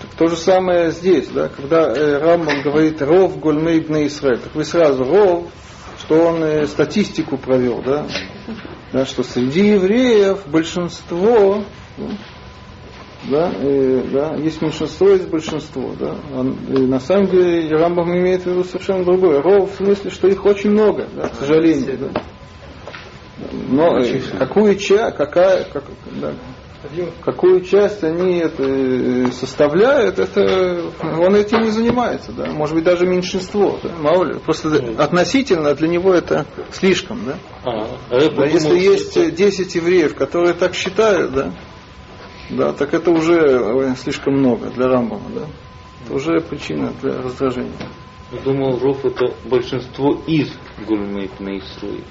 [0.00, 4.54] Так то же самое здесь, да, когда э, Рамбам говорит ров гольмей бне Исраэль, так
[4.54, 5.48] вы сразу ров,
[5.98, 8.06] что он э, статистику провел, да,
[8.92, 11.64] да, что среди евреев большинство,
[11.96, 12.08] да,
[13.24, 16.16] да, э, да, есть меньшинство, есть большинство, да.
[16.68, 19.42] И на самом деле Рамбам имеет в виду совершенно другое.
[19.42, 22.22] Ров в смысле, что их очень много, да, к сожалению, да.
[23.68, 25.84] Но э, какую часть, какая, как,
[26.20, 26.32] да,
[27.24, 32.46] какую часть они это э, составляют, это он этим не занимается, да.
[32.46, 34.38] Может быть даже меньшинство, да, мало ли.
[34.38, 37.36] Просто относительно для него это слишком, да.
[37.64, 41.52] А, а я Да, подумал, если есть это- 10 евреев, которые так считают, да,
[42.50, 45.46] да, так это уже слишком много для Рамбама, да.
[46.04, 47.72] Это уже причина для раздражения.
[48.30, 50.52] Я думал, ров это большинство из
[50.86, 52.04] гульмейт на Исруи.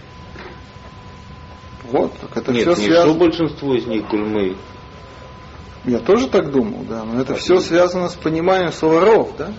[1.92, 3.14] Вот, так это Нет, все не что связано.
[3.14, 4.58] большинство из них гульмейт.
[5.86, 9.54] Я тоже так думал, да, но это все связано с пониманием слова ров, да.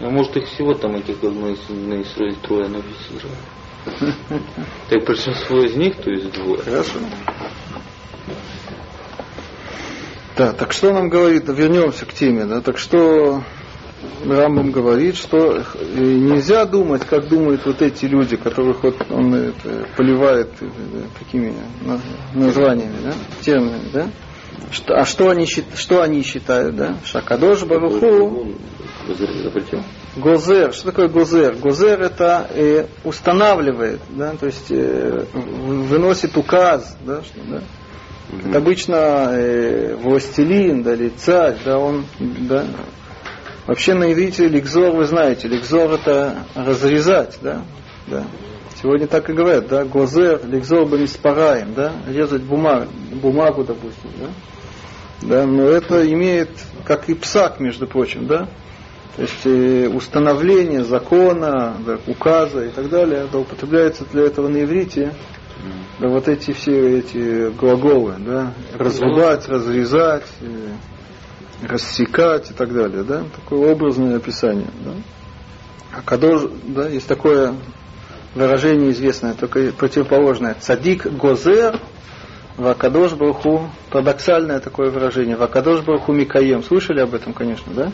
[0.00, 3.20] А может их всего там этих гульмейт на Исруи трое написано.
[4.88, 6.62] Так большинство из них, то есть двое.
[6.62, 6.98] Хорошо.
[10.36, 13.42] Да, так что нам говорит, вернемся к теме, да, так что
[14.24, 15.62] Рамбам говорит, что э,
[15.94, 20.66] нельзя думать, как думают вот эти люди, которых вот он это, поливает э,
[21.18, 22.00] какими на-
[22.34, 24.08] названиями, да, терминами, да.
[24.70, 26.96] Что, а что они, что они считают, да?
[27.04, 28.52] Шакадош Баруху.
[30.16, 30.72] Гозер.
[30.72, 31.56] Что такое гозер?
[31.56, 37.62] Гозер это э, устанавливает, да, то есть э, выносит указ, да, что, да.
[38.48, 42.64] Это обычно э, властелин, да, или царь, да, он, да.
[43.66, 47.62] Вообще на иврите ликзор, вы знаете, ликзор это разрезать, да,
[48.06, 48.24] да.
[48.80, 54.28] Сегодня так и говорят, да, гозер, ликзор бы спараем, да, резать бумагу, бумагу, допустим, да.
[55.22, 56.50] Да, но это имеет,
[56.84, 58.48] как и псак, между прочим, да,
[59.14, 64.64] то есть э, установление закона, да, указа и так далее, да, употребляется для этого на
[64.64, 65.12] иврите
[65.98, 70.46] да, вот эти все эти глаголы, да, разрубать, разрезать, э,
[71.62, 74.92] рассекать и так далее, да, такое образное описание, да.
[75.94, 77.54] А кадош, да, есть такое
[78.34, 80.54] выражение известное, только противоположное.
[80.54, 81.78] Цадик гозер,
[82.56, 86.62] Вакадош Барху, парадоксальное такое выражение, Вакадош Барху Микаем.
[86.62, 87.92] Слышали об этом, конечно, да?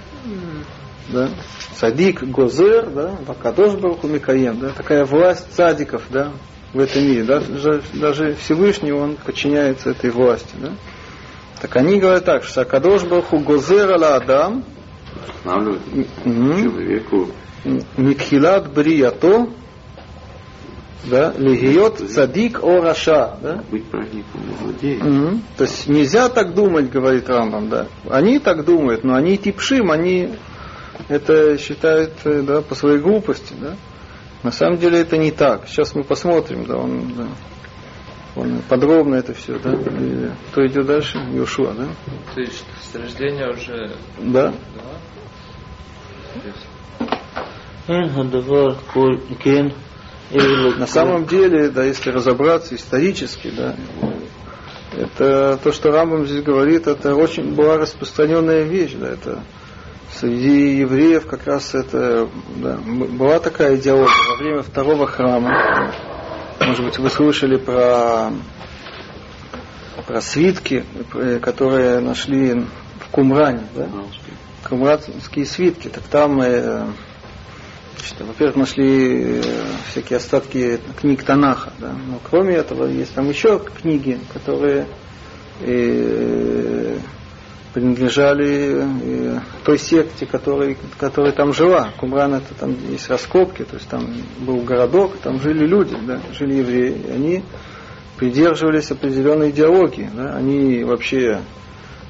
[1.08, 1.30] Да.
[1.76, 6.32] Цадик Гозер, да, Вакадош Барху Микаем, да, такая власть цадиков, да,
[6.74, 7.24] в этом мире.
[7.24, 7.40] Да?
[7.40, 10.72] Даже, даже Всевышний, он подчиняется этой власти, да.
[11.60, 14.64] Так они говорят так, что Акадош Барху Гозер Ала Адам,
[15.28, 16.62] Останавливает Мгм.
[16.62, 17.28] человеку
[17.96, 19.48] Микхилат Бриято,
[21.04, 25.02] да, лигиот цадик о раша, да, Быть праведником не владеет.
[25.02, 25.42] Мгм.
[25.56, 27.86] То есть нельзя так думать, говорит Рамбам, да.
[28.08, 30.30] Они так думают, но они типшим, они
[31.08, 33.74] это считают э, да, по своей глупости, да.
[34.42, 35.66] На самом деле это не так.
[35.66, 37.26] Сейчас мы посмотрим, да, он, да,
[38.36, 39.72] он подробно это все, да?
[39.72, 41.18] И, кто идет дальше?
[41.34, 41.86] Иошуа, да?
[42.34, 43.92] То есть с рождения уже...
[44.18, 44.52] Да.
[44.52, 44.54] да?
[47.88, 48.22] Э, а
[50.78, 53.74] На самом деле, да, если разобраться исторически, да,
[54.94, 59.42] это то, что Рамбам здесь говорит, это очень была распространенная вещь, да, это
[60.12, 65.94] среди евреев как раз это да, была такая идеология во время второго храма
[66.60, 68.30] может быть, вы слышали про
[70.06, 73.88] про свитки, э, которые нашли в Кумране, да?
[74.68, 76.86] Кумранские свитки, так там э,
[77.98, 79.42] Значит, во-первых, нашли э,
[79.90, 81.92] всякие остатки книг Танаха, да.
[81.92, 84.86] но кроме этого есть там еще книги, которые
[87.78, 91.90] принадлежали э, той секте, которой, которая там жила.
[91.96, 94.04] Кумран это там есть раскопки, то есть там
[94.40, 97.44] был городок, там жили люди, да, жили евреи, они
[98.16, 101.38] придерживались определенной идеологии, да, они вообще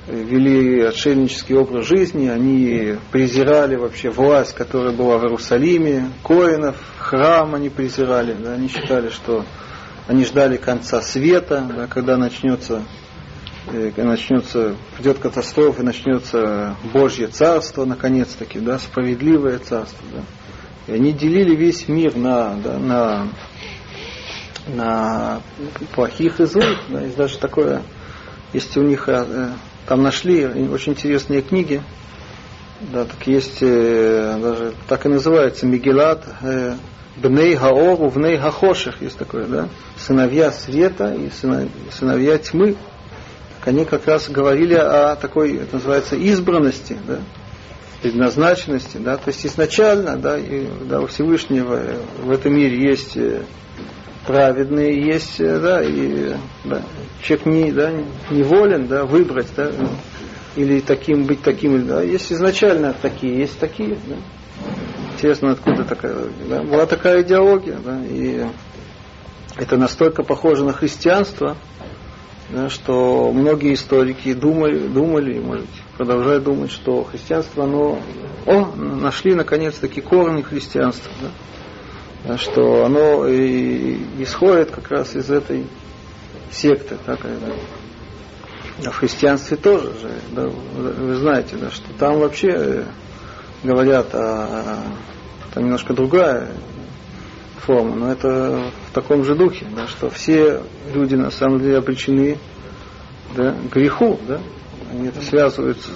[0.07, 7.69] вели отшельнический образ жизни, они презирали вообще власть, которая была в Иерусалиме, коинов, храм они
[7.69, 9.45] презирали, да, они считали, что
[10.07, 12.98] они ждали конца света, да, когда начнется, э,
[13.97, 20.05] начнется, придет катастрофа, начнется Божье царство, наконец-таки, да, справедливое царство.
[20.13, 20.23] Да.
[20.87, 23.29] И они делили весь мир на, да, на,
[24.69, 25.43] на
[25.95, 26.79] плохих и злых.
[26.89, 27.83] Да, есть даже такое,
[28.53, 29.51] есть у них э,
[29.87, 31.83] там нашли очень интересные книги.
[32.81, 36.75] Да, так есть э, даже так и называется Мигелат э,
[37.17, 39.69] Бней Хаору, Вней Хахоших есть такое, да?
[39.97, 41.31] Сыновья света и
[41.91, 42.77] сыновья тьмы.
[43.65, 47.19] Они как раз говорили о такой, это называется, избранности, да?
[48.03, 53.17] предназначенности, да, то есть изначально, да, и, да, у Всевышнего э, в этом мире есть
[53.17, 53.43] э,
[54.27, 56.83] праведные, есть, э, да, и да,
[57.23, 57.93] человек не, да,
[58.31, 59.73] не волен, да, выбрать, да,
[60.55, 64.17] или таким быть таким, да, есть изначально такие, есть такие, да.
[65.15, 66.15] Интересно, откуда такая,
[66.49, 68.47] да, была такая идеология, да, и
[69.57, 71.57] это настолько похоже на христианство,
[72.69, 78.01] что многие историки думали, думали, может, продолжают думать, что христианство, оно,
[78.47, 81.29] о, нашли наконец-таки корни христианства, да,
[82.25, 85.67] Да, что оно и исходит как раз из этой
[86.51, 87.53] секты, так, да.
[88.87, 92.85] А в христианстве тоже же, да, вы знаете, да, что там вообще э,
[93.65, 94.79] говорят о,
[95.53, 96.49] там немножко другая
[97.61, 102.39] форма, но это в таком же духе, да, что все люди на самом деле обречены
[103.37, 104.41] да, греху, да,
[104.91, 105.89] они это связывают с,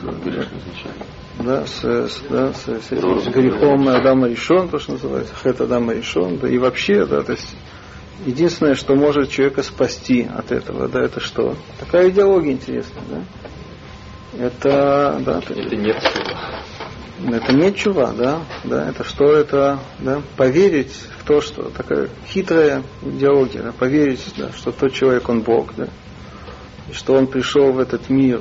[1.39, 5.61] да, с, с, да, с, с этим, с грехом Адама решен, то, что называется, хэт
[5.61, 7.57] Адама решен, да, и вообще, да, то есть
[8.27, 11.57] единственное, что может человека спасти от этого, да, это что?
[11.81, 13.23] Такая идеология интересная, да.
[14.39, 15.97] Это, да, то- Это нет.
[17.31, 22.83] Это не чува, да, да, это что это, да, поверить в то, что такая хитрая
[23.03, 25.89] идеология, да, поверить, да, что тот человек, он Бог, да,
[26.91, 28.41] и что он пришел в этот мир,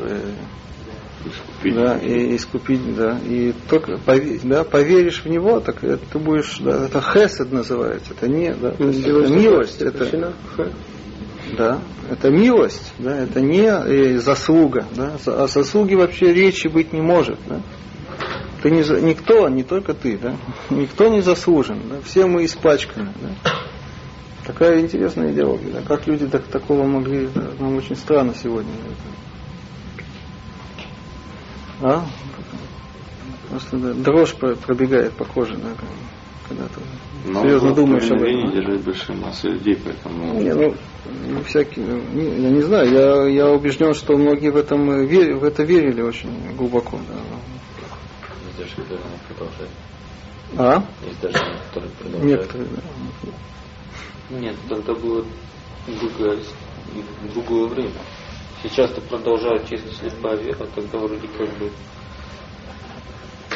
[1.63, 6.17] и, да, и искупить, да, и только поверь, да, поверишь в него, так это ты
[6.17, 10.34] будешь, да, это хесед называется, это не, да, то есть это милость, это,
[11.58, 17.02] да, это милость, да, это не э, заслуга, да, о заслуге вообще речи быть не
[17.02, 17.62] может, да.
[18.62, 20.36] Ты не, за- никто, не только ты, да,
[20.69, 23.52] никто не заслужен, да, все мы испачканы, да.
[24.45, 28.71] Такая интересная идеология, да, как люди так, такого могли, да, нам очень странно сегодня.
[28.86, 30.08] это.
[31.88, 32.06] А?
[33.50, 35.69] Просто да, дрожь про- пробегает по коже, да,
[36.47, 36.82] когда ты
[37.26, 38.50] Но серьезно думаешь об этом.
[38.50, 38.52] а?
[38.52, 40.76] держать большие массы людей, поэтому Не, ну,
[41.30, 45.34] ну, всякие, ну, не- я не знаю, я, я убежден, что многие в этом э,
[45.36, 47.00] в это верили очень глубоко.
[47.10, 47.15] да.
[48.58, 49.72] Есть даже, которые продолжают.
[50.58, 50.84] А?
[51.06, 51.38] Есть даже,
[51.68, 52.40] которые продолжают.
[52.42, 54.38] Некоторые, да.
[54.38, 55.26] Нет, тогда было
[55.88, 56.40] другое,
[57.34, 57.92] другое время.
[58.64, 61.72] Сейчас-то продолжают чисто слепая вера, тогда вроде как бы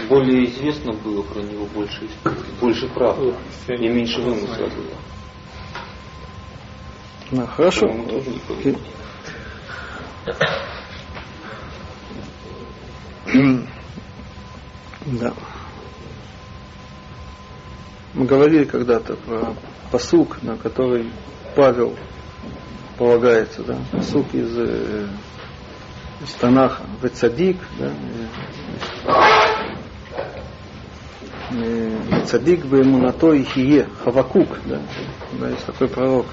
[0.09, 2.07] более известно было про него больше,
[2.59, 3.33] больше правды
[3.67, 4.97] и меньше вымысла было.
[7.31, 7.87] Да, хорошо.
[7.87, 8.75] Тоже.
[15.05, 15.33] Да.
[18.15, 19.53] Мы говорили когда-то про
[19.91, 21.11] посук, на который
[21.55, 21.95] Павел
[22.97, 25.07] полагается, да, посук из, э,
[26.23, 27.91] из Танаха, Вецадик, да,
[31.51, 34.81] э, Цадик бы ему на то и хие, Хавакук, да,
[35.39, 36.25] да, есть такой пророк,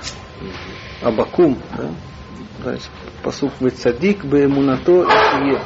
[1.03, 1.91] Абакум, да,
[2.65, 2.91] да, есть
[3.23, 5.61] посук Вецадик бы ему на то и хие,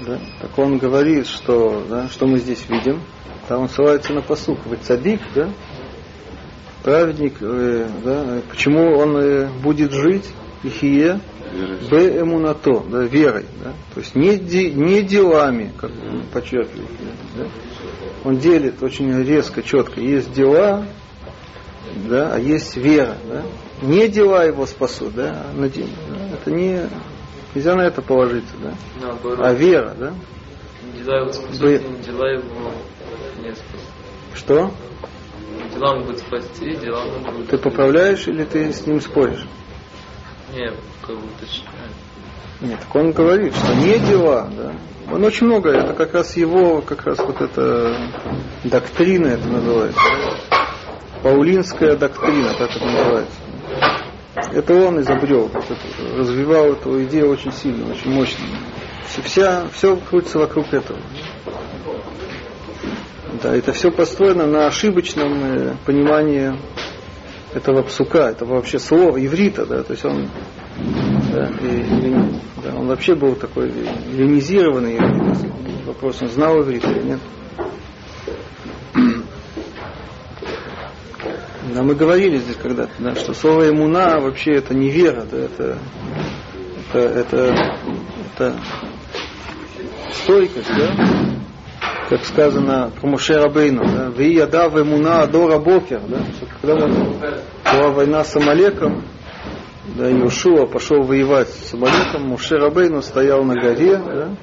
[0.00, 3.02] да, так он говорит, что, да, что мы здесь видим,
[3.48, 5.50] там он ссылается на посук, Вецадик, да,
[6.82, 10.26] праведник, э, да, почему он э, будет жить,
[10.62, 11.20] Ихие,
[11.90, 16.88] Б эмунато, да, верой, да, то есть не, де, не делами, как он подчеркивает,
[17.36, 17.46] да,
[18.24, 20.86] он делит очень резко, четко, есть дела,
[22.08, 23.42] да, а есть вера, да,
[23.82, 26.88] не дела его спасут, да, а на день, да, это не,
[27.54, 29.40] нельзя на это положиться, да, Наоборот.
[29.42, 30.12] а вера, да,
[30.98, 32.70] Дела его спасут, дела его
[33.42, 33.88] не спасут.
[34.34, 34.70] что?
[35.74, 37.48] Дела будет спасти, дела будет...
[37.50, 39.46] Ты поправляешь или ты с ним споришь?
[40.54, 40.70] Не,
[41.06, 41.90] как бы уточняю.
[42.60, 44.72] Нет, так он говорит, что не дела, да.
[45.12, 47.96] Он очень много, это как раз его, как раз вот эта
[48.62, 50.00] доктрина это называется.
[51.22, 53.36] Паулинская доктрина, так это называется.
[54.54, 55.50] Это он изобрел,
[56.16, 58.44] развивал эту идею очень сильно, очень мощно.
[59.24, 60.98] Вся, все крутится вокруг этого.
[63.42, 66.52] Да, это все построено на ошибочном э, понимании
[67.52, 70.28] этого псука, этого вообще слова, иврита, да, то есть он,
[71.32, 72.14] да, и-
[72.62, 73.72] да, он вообще был такой
[74.12, 75.84] ленизированный иврит.
[75.84, 77.20] Вопрос, он знал иврит или нет.
[81.74, 85.78] Да, мы говорили здесь когда-то, да, что слово имуна вообще это не вера, да, это,
[86.92, 87.54] это, это,
[88.32, 88.60] это
[90.12, 90.94] стойкость, да,
[92.08, 96.18] как сказано про Моше Рабейну, да, «Ви ядав эмуна адора бокер», да,
[96.60, 96.96] когда вот
[97.64, 99.04] была война с Амалеком,
[99.96, 104.36] да, Иошуа пошел воевать с Амалеком, Моше Рабейну стоял на горе, да,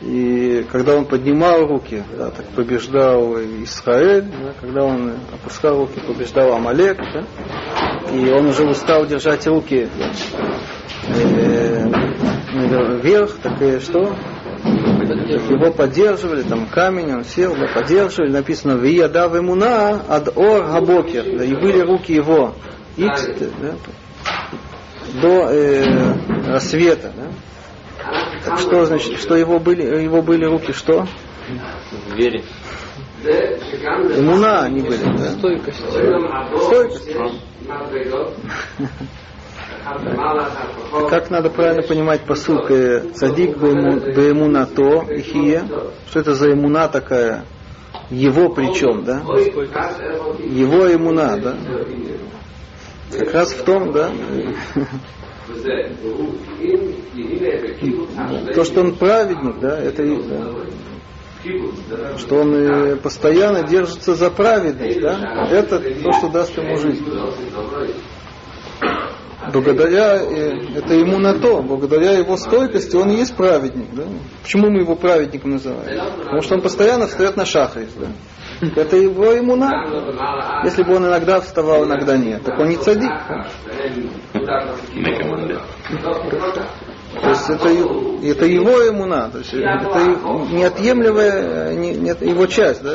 [0.00, 3.34] и когда он поднимал руки, да, так побеждал
[3.64, 7.24] Израиль, да, когда он опускал руки, побеждал Амалек, да,
[8.12, 9.88] и он уже устал держать руки
[11.08, 11.88] э,
[13.02, 14.16] вверх, так и что?
[14.62, 21.44] Его поддерживали, там камень, он сел, да, поддерживали, написано «Виядав имуна ад ор габокер», да,
[21.44, 22.54] и были руки его
[22.96, 23.26] икс,
[23.60, 23.74] да,
[25.20, 25.84] до э,
[26.52, 27.12] рассвета.
[27.16, 27.27] Да.
[28.44, 31.06] Так что значит, что его были, его были руки что?
[32.08, 32.42] В вере.
[33.24, 35.30] Имуна они были, да?
[35.32, 35.82] Стойкость.
[36.64, 37.10] Стойкость.
[41.10, 45.64] Как надо правильно понимать посылка цадик беемуна то ихие?
[46.08, 47.44] Что это за имуна такая?
[48.10, 49.20] Его причем, да?
[50.38, 51.56] Его имуна, да?
[53.18, 54.10] Как раз в том, да?
[58.54, 65.00] То, что он праведник, да, это и- да, что он э, постоянно держится за праведность,
[65.00, 67.04] да, это то, что даст ему жизнь.
[69.52, 73.86] Благодаря, э, это ему на то, благодаря его стойкости он и есть праведник.
[73.94, 74.02] Да?
[74.42, 76.00] Почему мы его праведником называем?
[76.18, 77.88] Потому что он постоянно встает на шахрис.
[77.98, 78.08] Да?
[78.60, 80.64] Это его ему на.
[80.64, 83.10] Если бы он иногда вставал, иногда нет, так он не цадик.
[87.20, 90.00] То есть это, это его иммуна, то есть это
[90.52, 92.82] неотъемлемая не- не- его часть.
[92.82, 92.90] Да?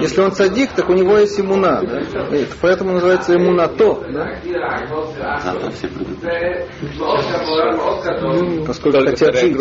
[0.00, 1.80] Если он цадик, так у него есть иммуна.
[1.82, 2.00] Да?
[2.36, 4.02] И поэтому называется иммуна то.
[4.12, 4.28] Да?
[5.20, 6.68] А все предыдущие.
[8.66, 9.56] Поскольку хотят жить.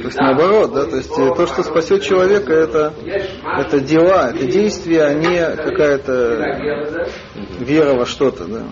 [0.00, 2.92] То есть наоборот, да, то есть э, то, что спасет человека, это,
[3.58, 7.08] это дела, это действия, а не какая-то
[7.58, 8.62] вера во что-то, да,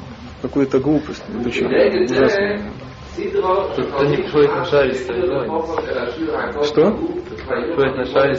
[0.43, 1.23] какую-то глупость.
[1.29, 1.67] Это очень
[2.05, 2.73] ужасно.
[3.19, 4.95] Кто не приходит на шаре.
[4.95, 6.93] Что?
[6.93, 8.37] Приходит на шаре.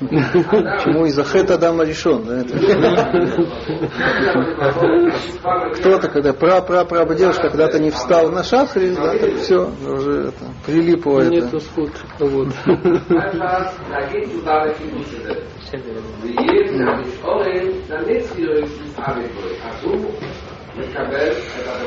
[0.00, 2.24] Почему из-за хэта Адама решен?
[5.74, 10.28] Кто-то, когда пра пра пра девушка когда-то не встал на шахре, да, так все, уже
[10.28, 11.30] это, прилипло это.
[11.30, 11.90] Нет восход.
[12.18, 12.48] Вот.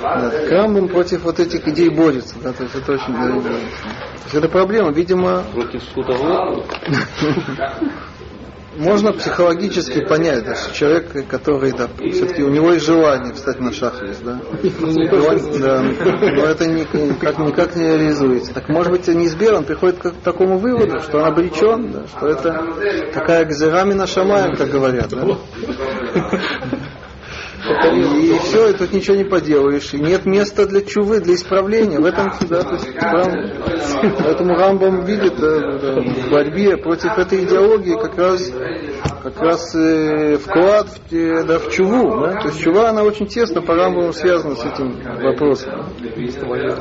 [0.02, 3.50] Да, Крамбам против вот этих идей борется, да, то есть это очень да, То
[4.24, 6.64] есть это проблема, видимо, Против судового.
[8.78, 13.72] можно психологически понять, да, что человек, который, да, все-таки у него есть желание встать на
[13.72, 14.40] шахрис, да,
[14.80, 18.54] но, он- да, но это никак, никак не реализуется.
[18.54, 22.66] Так может быть неизбежно он приходит к такому выводу, что он обречен, да, что это
[23.14, 25.38] такая гзерамина шамаем, как говорят, да.
[27.66, 29.94] И все, и тут ничего не поделаешь.
[29.94, 32.00] И нет места для чувы, для исправления.
[32.00, 33.34] В этом, да, то есть, Рам,
[34.18, 38.52] поэтому Рамбам видит да, в борьбе против этой идеологии как раз
[39.24, 42.20] как раз э, вклад в, э, да, в чуву.
[42.20, 42.42] Да?
[42.42, 45.72] То есть чува, она очень тесно по Рамбаму связана с этим вопросом.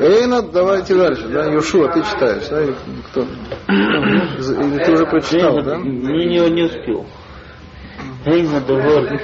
[0.01, 1.29] Эйна, ну, давайте дальше.
[1.29, 1.45] Да?
[1.47, 2.65] Юшуа, ты читаешь, да?
[3.11, 3.27] Кто?
[3.69, 5.77] Или ты уже прочитал, да?
[5.77, 7.07] Не, не, не успел.
[8.27, 9.19] Эйна, давай,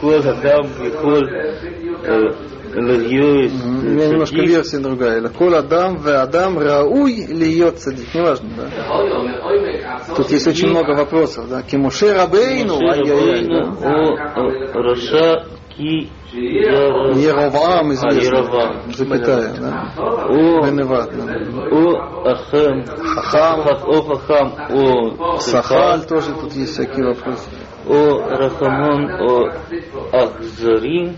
[0.00, 1.28] כל אדם יכול
[2.08, 5.18] אה, להיות У меня немножко צדיק, версия другая.
[5.18, 8.14] Или Кол Адам в Адам Рауй льет цадик.
[8.14, 10.14] Неважно, да.
[10.14, 11.62] Тут есть очень много вопросов, да.
[11.62, 14.32] Кимуше Рабейну, Маше ай-яй-яй, Рабейну, да.
[14.36, 15.46] о э, Раша
[15.76, 18.92] Ки Яра- Ероваам А, известный, Ероваам.
[18.92, 19.92] запятая, да.
[19.96, 21.24] о Беневат, да.
[21.70, 27.48] о Ахам Хахам, о Хахам о Сахаль тоже тут есть всякие вопросы.
[27.87, 29.51] о Рахамон о
[30.11, 31.15] Ахзарим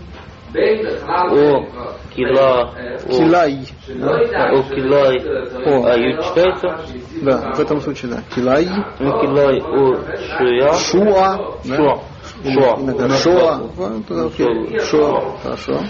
[0.54, 1.66] о
[2.14, 5.18] Кила о Килай, о Килай
[5.66, 5.84] О.
[5.86, 6.80] а ее читается
[7.22, 8.22] Да, в этом случае, да.
[8.34, 8.66] Килай,
[9.00, 9.96] о Килай о
[10.38, 11.76] Шуя Шуа, да.
[11.76, 12.14] Шуа
[13.18, 14.78] Шуа Иногда окей.
[14.80, 15.80] Шоа, хорошо.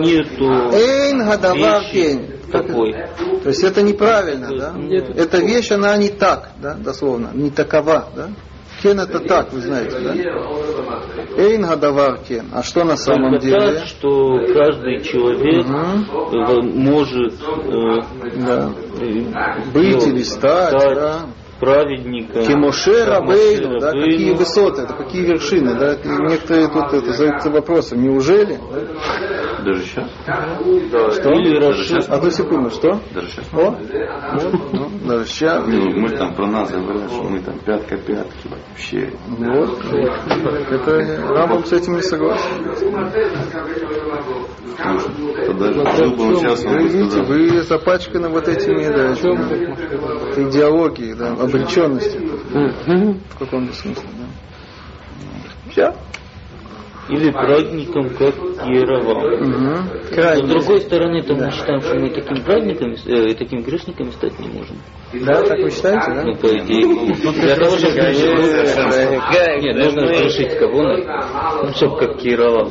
[0.00, 2.41] Нету Эйн гадавар кен.
[2.52, 2.92] Такой.
[3.42, 4.74] То есть это неправильно, да?
[5.16, 8.28] Эта вещь, она не так, да, дословно, не такова, да?
[8.82, 10.14] Кен это так, вы знаете, да?
[11.36, 12.46] Эйн гадавар кен.
[12.52, 13.72] А что на самом Только деле?
[13.74, 18.00] так, что каждый человек э, может э,
[18.44, 18.70] Да.
[19.00, 21.20] э, Быть или стать, да.
[21.62, 22.42] Праведником.
[22.42, 28.58] Кимоше Рабейну, да, какие высоты, это какие вершины, да, некоторые тут это задаются вопросом, неужели?
[28.58, 29.62] да?
[29.64, 30.10] Даже сейчас?
[31.14, 31.30] Что?
[31.30, 31.96] Или Раши.
[32.08, 33.00] Одну секунду, что?
[33.14, 33.46] Даже сейчас?
[33.52, 35.64] О, вот, ну, даже сейчас.
[35.66, 39.12] Ну, мы там про нас говорят, что мы там пятка пятки вообще.
[39.28, 39.78] Вот.
[40.70, 42.50] Это Рамбам с этим не согласен.
[45.46, 52.20] Тогда жил бы сейчас, Вы видите, вы запачканы вот этими, да, этими идеологией, да, обреченностью.
[53.30, 55.70] В каком-то смысле, да.
[55.70, 55.94] Все?
[57.08, 58.34] Или праведником, как
[58.68, 59.24] Еровам.
[59.24, 60.14] Угу.
[60.14, 64.48] С другой стороны, то мы считаем, что мы такими праведниками, э, такими грешниками стать не
[64.48, 64.76] можем.
[65.12, 66.22] Да, так вы считаете, да?
[66.22, 67.32] Ну, по идее.
[67.32, 67.94] Для того, чтобы
[69.60, 72.70] Нет, нужно решить кого-то, ну, чтобы как Кирова.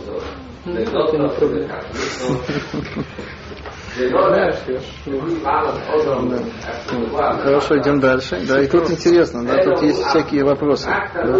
[0.65, 1.81] Это не проблема.
[7.43, 8.41] Хорошо, идем дальше.
[8.47, 10.89] Да, и тут интересно, да, тут есть всякие вопросы.
[11.13, 11.39] Да.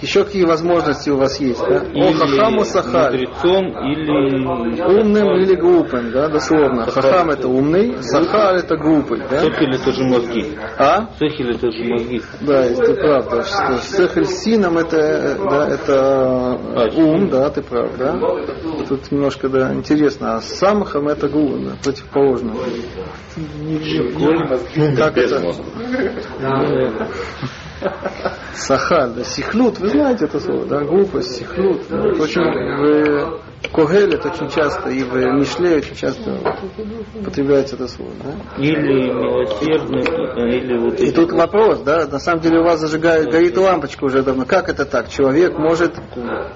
[0.00, 1.82] Еще какие возможности у вас есть, да?
[1.94, 3.12] О, хахаму сахаль.
[3.12, 6.86] мудрецом, или Умным или глупым, да, дословно.
[6.86, 9.40] Хахам это умный, сахаль это глупый, да?
[9.40, 10.46] Сохель это же мозги.
[10.78, 11.08] А?
[11.18, 12.22] Сохель это же мозги.
[12.40, 13.42] Да, это правда.
[13.42, 18.16] Что сехель сином это, да, это ум, да, ты прав, да.
[18.88, 20.36] Тут немножко, да, интересно.
[20.36, 22.54] А самхам это глупым, да, противоположно.
[24.96, 25.42] Как это?
[28.54, 31.82] Сахаль, да, сихлют, вы знаете это слово, да, глупость, сихлют.
[31.88, 32.42] Да, это очень
[33.62, 36.38] в Когеле это очень часто и в Мишле очень часто
[37.14, 38.62] употребляется это слово, да.
[38.62, 43.30] Или милосердный, э, или вот И тут вопрос, да, на самом деле у вас зажигает,
[43.30, 44.46] горит лампочка уже давно.
[44.46, 45.10] Как это так?
[45.10, 45.94] Человек может,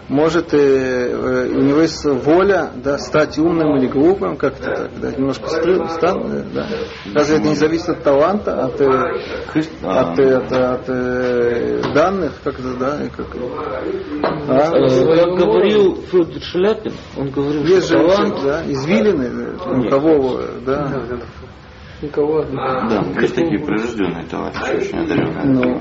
[0.09, 4.91] может э, э, у него есть воля, да, стать умным или глупым, как это так,
[5.01, 6.67] да, немножко стр- странно, да.
[7.15, 8.87] Разве это не зависит от таланта, от, э,
[9.83, 13.27] от, от, от, э, данных, как это, да, и как,
[14.49, 14.71] а?
[14.71, 21.03] Как говорил Федор Шляпин, он говорил, Есть что талант да, извилины, э, у кого, да,
[22.03, 22.43] Никого.
[22.45, 25.81] Да, есть такие прирожденные товарищи, очень одаренные.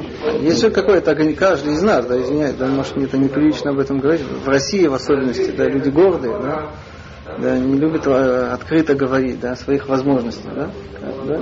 [0.62, 4.00] Ну, какое-то, огон- каждый из нас, да, извиняюсь, да, может, мне это неприлично об этом
[4.00, 6.72] говорить, в России в особенности, да, люди гордые, да,
[7.40, 10.70] да, не любят э, открыто говорить, да, о своих возможностях, да,
[11.26, 11.42] да.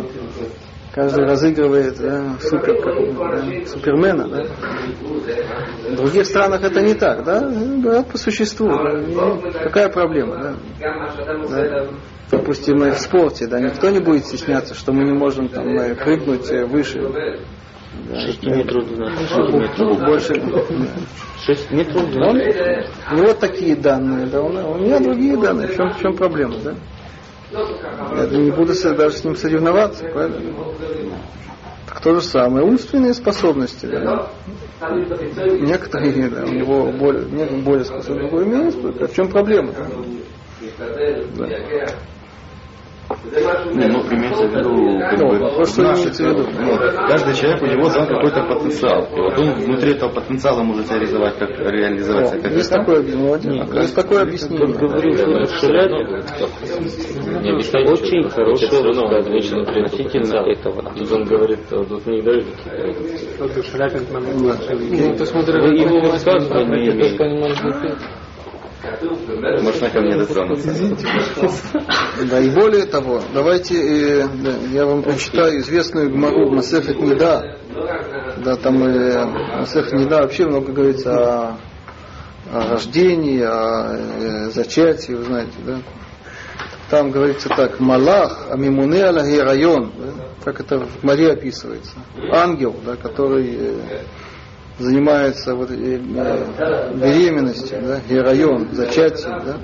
[0.93, 4.45] Каждый разыгрывает да, супер, как, да, супермена, да.
[5.89, 8.67] В других странах это не так, да, говорят по существу.
[8.67, 10.55] да, какая проблема, да?
[11.49, 11.87] Да.
[12.29, 15.65] Допустим, в спорте, да, никто не будет стесняться, что мы не можем там
[15.95, 17.01] прыгнуть э, выше.
[18.09, 20.05] Да, 6 метров длина, 6 метров.
[20.05, 20.33] больше.
[21.45, 22.85] 6 метров Он, длина.
[23.11, 25.67] у него такие данные, да, у меня другие данные.
[25.69, 26.75] В чем, в чем проблема, да?
[27.51, 30.53] Я не буду даже с ним соревноваться, правильно?
[31.87, 34.31] Так то же самое, умственные способности, да.
[35.59, 37.23] Некоторые, да, у него более,
[37.61, 39.07] более способны, другой менее способны.
[39.07, 39.73] В чем проблема?
[43.23, 46.47] Не, ну, имеется в виду, как Ну, бы, вопрос, что наши- имеется в виду?
[46.59, 49.03] ну, каждый человек, у него дан какой-то потенциал.
[49.15, 53.67] И вот он внутри этого потенциала может реализовать, как реализоваться как Есть такое объяснение.
[53.75, 54.67] Есть такое объяснение.
[54.75, 55.67] Говорю, что
[57.41, 58.23] Не объясняет, очень
[59.31, 60.91] лично при относительно этого.
[61.11, 63.41] Он говорит, тут не дают какие-то
[64.97, 68.20] Ну, ты смотри, Вы его как высказывания понимаешь, не как имеете.
[68.83, 70.73] Можно ко мне дотронуться.
[72.29, 73.75] Да, и более того, давайте
[74.21, 77.57] э, да, я вам прочитаю известную Гмару Масефет Неда.
[78.43, 79.25] Да, там э,
[79.59, 81.57] Масефет Неда вообще много говорится о,
[82.51, 85.77] о рождении, о э, зачатии, вы знаете, да.
[86.89, 91.93] Там говорится так, Малах, Амимуне Алаги район, да, как это в Маре описывается.
[92.31, 94.01] Ангел, да, который э,
[94.79, 99.57] занимается вот, э, э, беременностью, да, герайон, зачатием, да,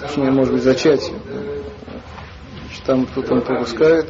[0.00, 1.18] точнее, может быть, зачатием.
[1.26, 1.40] да.
[2.66, 4.06] Значит, там кто-то пропускает,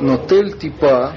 [0.00, 1.14] но тель типа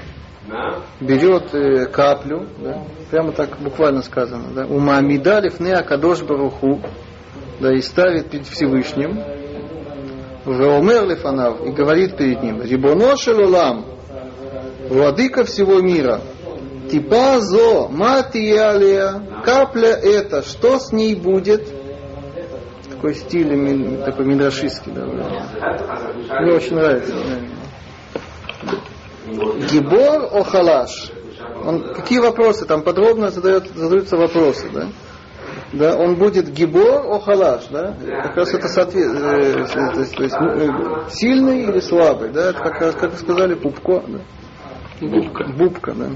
[1.00, 6.80] берет э, каплю, да, прямо так буквально сказано, да, у Маамидалев не Акадош Баруху,
[7.60, 9.22] да, и ставит перед Всевышним,
[10.44, 11.10] Веомер
[11.66, 13.86] и говорит перед ним, Рибоно Шелулам,
[14.88, 16.20] владыка всего мира,
[16.90, 21.66] Типа зо, матиалия, капля это, что с ней будет?
[22.90, 25.06] Такой стиль, такой мидрашистский, да.
[25.06, 26.40] да.
[26.40, 27.14] Мне очень нравится.
[29.70, 31.10] Гибор Охалаш.
[31.64, 32.66] Он, какие вопросы?
[32.66, 34.88] Там подробно задает, задаются вопросы, да?
[35.72, 37.96] Да, он будет гибор охалаш, да?
[38.22, 42.50] Как раз это соответствует, то есть, то есть, э, сильный или слабый, да?
[42.50, 44.20] Это как, раз, как сказали, пупко, да?
[45.00, 45.44] Бубка.
[45.56, 46.10] Бубка, да.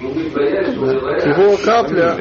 [0.00, 2.16] Его капля.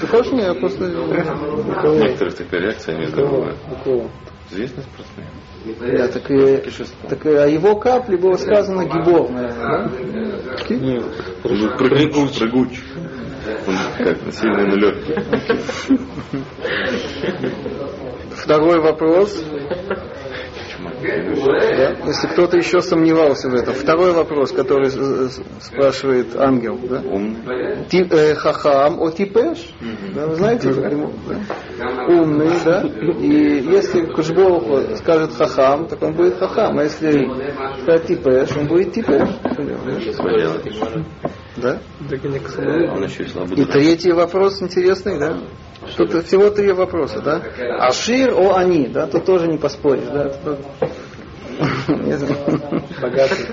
[0.00, 0.44] Ты хочешь мне?
[0.44, 0.84] Я просто...
[0.84, 3.54] У некоторых такая реакция нездоровая.
[4.50, 5.26] Известный спортсмен.
[5.98, 6.62] Да, так, и,
[7.08, 9.90] так и о его капле было сказано гибор, наверное,
[10.68, 10.74] да?
[10.74, 11.04] Нет,
[11.42, 12.38] прыгуч.
[12.38, 12.78] Прыгуч.
[13.66, 15.14] Он как сильный, легкий.
[18.36, 19.44] Второй вопрос.
[21.06, 21.96] Да?
[22.06, 23.74] Если кто-то еще сомневался в этом.
[23.74, 24.90] Второй вопрос, который
[25.60, 26.78] спрашивает ангел.
[26.88, 27.02] Да?
[27.88, 29.68] Ти- э, хахам о типеш.
[30.14, 30.72] Да, вы знаете?
[30.72, 30.88] Да?
[32.08, 32.82] Умный, да?
[33.20, 36.78] И если Кушборуху скажет хахам, так он будет хахам.
[36.78, 37.28] А если
[37.82, 39.28] скажет типеш, он будет типеш.
[40.14, 40.64] Что делать?
[41.56, 41.80] Да?
[42.92, 45.38] Он еще и третий вопрос интересный, да?
[45.88, 47.42] Что-то, всего три вопроса, да?
[47.78, 49.06] Ашир о они, да?
[49.06, 50.28] Тут тоже не поспоришь, да?
[50.44, 50.58] Тут-
[53.00, 53.46] Богатый.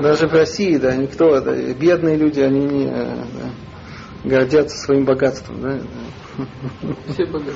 [0.00, 5.60] Даже в России, да, никто, да, бедные люди, они не э, да, гордятся своим богатством,
[5.60, 5.78] да?
[7.12, 7.54] Все богатые.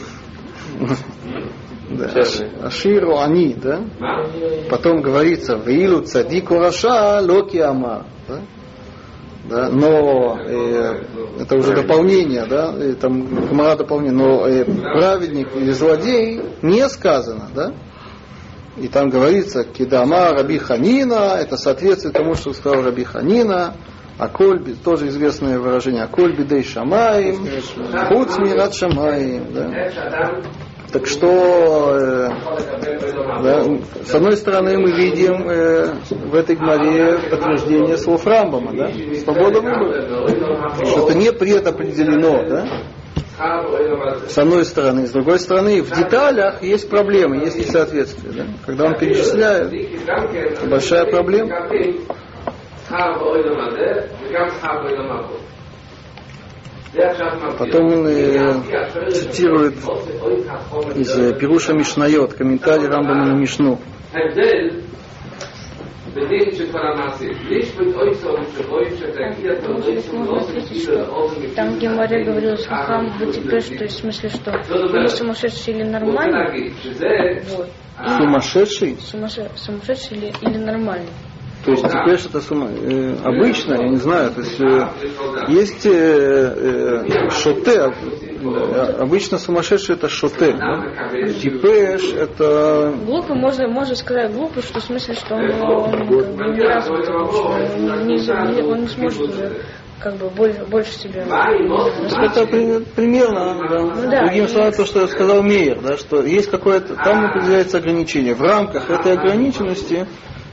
[1.90, 2.66] Да.
[2.66, 3.80] Аширу они, да?
[4.70, 8.40] Потом говорится, Вилу цадику раша локи ама, да?
[9.52, 11.02] Да, но э,
[11.40, 17.50] это уже дополнение, да, и там Гмара дополнение, но э, праведник или злодей не сказано,
[17.54, 17.74] да?
[18.78, 23.74] И там говорится, Кидама Раби Ханина, это соответствует тому, что сказал Раби Ханина,
[24.16, 27.46] Акольби, тоже известное выражение, Акольби дей шамаем,
[28.08, 30.40] хуц мират шамаем, да.
[30.92, 32.28] Так что, э,
[33.42, 33.64] да,
[34.04, 38.90] с одной стороны, мы видим э, в этой гморе подтверждение слов Рамбама, да?
[39.24, 40.28] Свобода выбора.
[40.84, 42.66] Что это не предопределено, да?
[44.28, 45.06] С одной стороны.
[45.06, 48.32] С другой стороны, в деталях есть проблемы, есть несоответствие.
[48.34, 48.44] Да?
[48.66, 49.72] Когда он перечисляет,
[50.68, 51.48] большая проблема.
[57.58, 59.74] Потом он э, цитирует
[60.96, 63.78] из э, Пируша Мишнайот, комментарий Рамбама на Мишну.
[71.56, 75.74] Там, где Мария говорила с Хахам в Типеш, то есть в смысле, что или сумасшедший,
[75.74, 76.72] или нормальный,
[77.56, 77.68] вот.
[78.18, 78.96] Сумасшедший?
[79.00, 81.08] Сумасше- Сумасшедший или, или нормальный.
[81.64, 82.68] То есть теперь что-то с ума.
[82.70, 84.88] Э, обычно, я не знаю, то есть э,
[85.48, 85.90] есть э,
[87.06, 87.92] э, шоте,
[88.42, 90.52] э, обычно сумасшедший это шоте.
[90.52, 90.82] Да?
[91.40, 96.16] Типеш это Глупый, можно, можно сказать глупый, что в смысле, что он, он как бы
[96.52, 99.62] не развит, он не, он не сможет уже
[100.00, 103.80] как бы больше, больше себя Это при- примерно, да.
[103.80, 107.26] Ну да, Другими и- словами, то, что я сказал Мейер, да, что есть какое-то, там
[107.26, 108.34] определяется ограничение.
[108.34, 110.08] В рамках этой ограниченности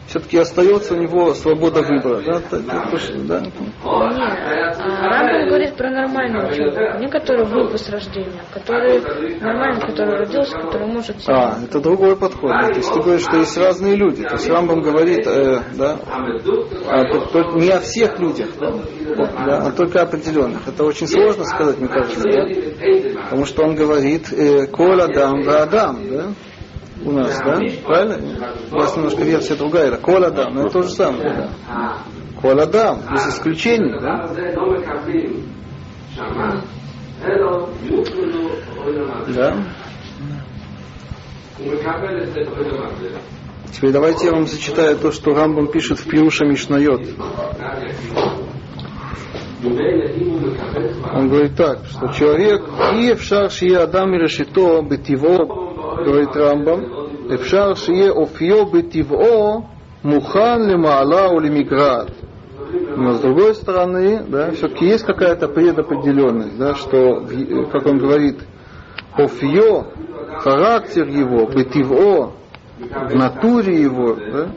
[0.10, 2.22] все-таки остается у него свобода выбора.
[2.26, 2.58] Да, да.
[2.60, 3.54] Нет,
[3.84, 9.00] а Рамбам говорит про нормального человека, не который выпал с рождения, а который
[9.40, 11.34] нормальный, который родился, который может себе.
[11.34, 12.50] А, это другой подход.
[12.50, 12.68] да.
[12.70, 14.24] То есть ты говоришь, что есть разные люди.
[14.24, 15.98] То есть Рамбам говорит, э, да,
[16.88, 18.74] а, то- не о всех людях, да,
[19.46, 20.68] да, а только о определенных.
[20.68, 22.48] Это очень сложно сказать, мне кажется, да?
[23.26, 26.24] Потому что он говорит э, Кол Адам да Адам, да?
[27.06, 27.60] У нас, да?
[27.86, 28.54] Правильно?
[28.72, 31.98] У нас немножко версия другая, это Кол Адам, но это то же самое, да.
[32.42, 34.28] Кол Адам, без исключений, да?
[39.36, 39.56] Да.
[43.72, 47.02] Теперь давайте я вам зачитаю то, что Рамбам пишет в Пируша Мишнайот.
[51.14, 52.64] Он говорит так, что человек,
[52.96, 56.86] и эфшар шие адам и решето бетиво, говорит Рамбам,
[57.30, 59.66] эфшар шие офье бетиво
[60.04, 62.10] мухан лемаала у лемиград.
[62.96, 67.26] Но с другой стороны, да, все-таки есть какая-то предопределенность, да, что,
[67.72, 68.40] как он говорит,
[69.16, 69.86] офье,
[70.40, 72.34] характер его, бетиво,
[72.78, 74.50] в натуре его, да,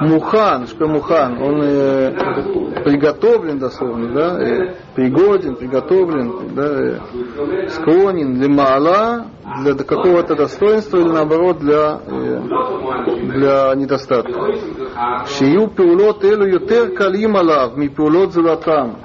[0.00, 8.48] мухан, что мухан, он э, приготовлен дословно, да, э, пригоден, приготовлен, да, э, склонен для
[8.48, 9.26] мала,
[9.62, 12.40] для какого-то достоинства или наоборот для, э,
[13.34, 14.40] для недостатка.
[15.26, 18.96] Шию пиулот элу ютер калим алав, ми пиулот золотам.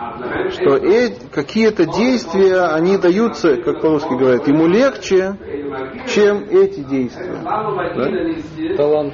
[0.50, 5.36] Что э- какие-то действия, они даются, как по-русски говорят, ему легче,
[6.08, 7.42] чем эти действия.
[7.96, 8.76] Да?
[8.78, 9.14] Талант.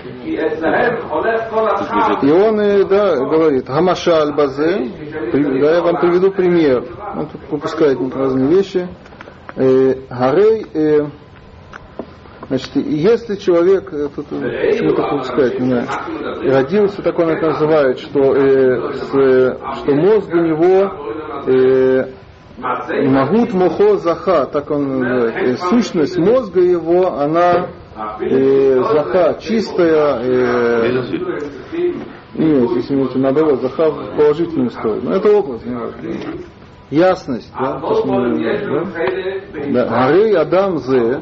[2.23, 4.91] И он э, да, говорит, Гамашаль Базе,
[5.31, 6.64] при- да, я вам приведу пример.
[6.73, 8.87] Он тут выпускает разные вещи.
[9.55, 11.07] Э, Гарей, э,
[12.47, 15.87] значит, если человек, э, тут почему-то выпускает меня,
[16.43, 18.35] родился, так он это называет, что,
[18.93, 20.91] с, что мозг у него
[22.57, 25.59] Магут мохо заха, так он называет.
[25.59, 27.67] Сущность мозга его, она
[28.21, 31.03] э, заха, чистая, э,
[32.33, 35.01] нет, имеете наоборот, заха в положительную сторону.
[35.03, 35.99] Но это образ, не важно
[36.90, 38.92] Ясность, да, то, что мы говорим,
[39.72, 39.84] да?
[39.86, 40.06] Да.
[40.06, 41.20] Арей Адам зе,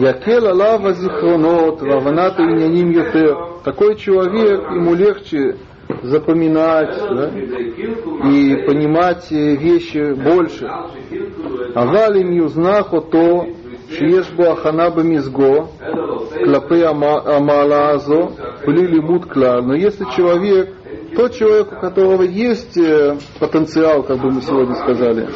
[0.00, 3.36] якел алава зихронот, ваванат иняним ютер.
[3.62, 5.56] Такой человек, ему легче
[6.02, 7.28] запоминать да,
[8.26, 10.66] и понимать э, вещи больше.
[11.74, 13.44] Авалим юзнах ото,
[13.90, 15.66] שיש בו הכנה במזגו
[16.44, 18.28] כלפי המה- המעלה הזו,
[18.66, 19.60] בלי לימוד כלל.
[19.60, 20.68] Но если человек,
[21.17, 25.27] тот человек, у которого есть э, потенциал, как бы мы сегодня сказали,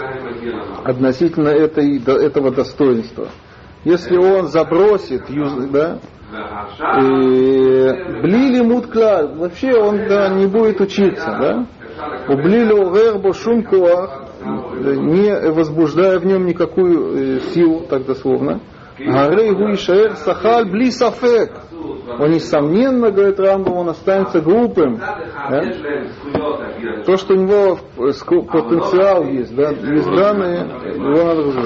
[0.84, 3.30] относительно этой, этого достоинства,
[3.84, 5.24] если он забросит,
[5.72, 5.98] да,
[7.02, 11.66] и бли лимут клаль, вообще он да, не будет учиться, да?
[12.30, 18.60] Ублили вербо шум коах, не возбуждая в нем никакую э, силу, так дословно.
[19.06, 21.52] Гарей Гуишаэр Сахаль Бли Сафек.
[22.20, 24.98] Он, несомненно, говорит Рамбам, он останется глупым.
[24.98, 25.64] Да?
[27.06, 31.62] То, что у него потенциал есть, да, есть данные, его надо уже.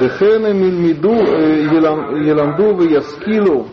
[0.00, 3.66] Дехене мильмиду э, еламду в яскилу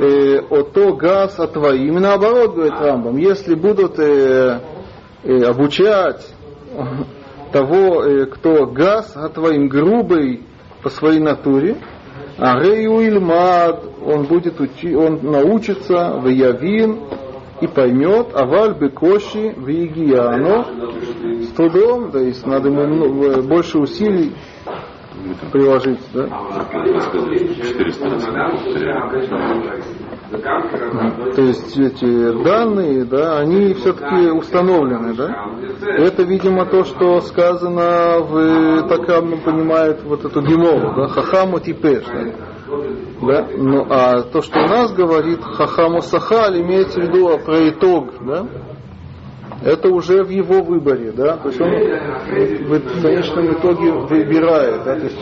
[0.00, 1.86] э, ото газ от твои.
[1.86, 4.60] Именно наоборот, говорит Рамбам, если будут э,
[5.24, 6.26] обучать
[7.52, 10.42] того, э, кто газ отвоим грубый
[10.82, 11.76] по своей натуре,
[12.38, 16.98] а Рею Ильмад, он будет учи, он научится в Явин
[17.60, 20.66] и поймет, а Валь Бекоши в Егияно
[21.42, 24.32] с трудом, то есть надо ему больше усилий
[25.52, 26.22] приложить, да?
[26.22, 28.60] Вы сказали, что 400 раз.
[30.32, 35.46] То есть эти данные, да, они все-таки установлены, да?
[35.80, 42.04] Это, видимо, то, что сказано в, так Рамбам понимает вот эту гемору, да, хахаму типеш,
[42.06, 42.24] да?
[43.26, 43.46] да?
[43.56, 48.46] Ну, а то, что у нас говорит хахаму сахаль, имеется в виду про итог, да?
[49.64, 55.04] Это уже в его выборе, да, то есть он в конечном итоге выбирает, да, то
[55.04, 55.18] есть,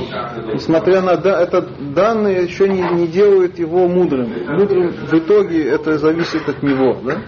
[0.55, 4.33] несмотря на да, это данные еще не, не делают его мудрым.
[4.49, 7.23] Мудрым в итоге это зависит от него, да.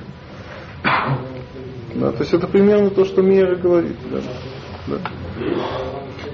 [1.94, 4.20] Да, то есть это примерно то, что Мера говорит, да.
[4.86, 4.96] да.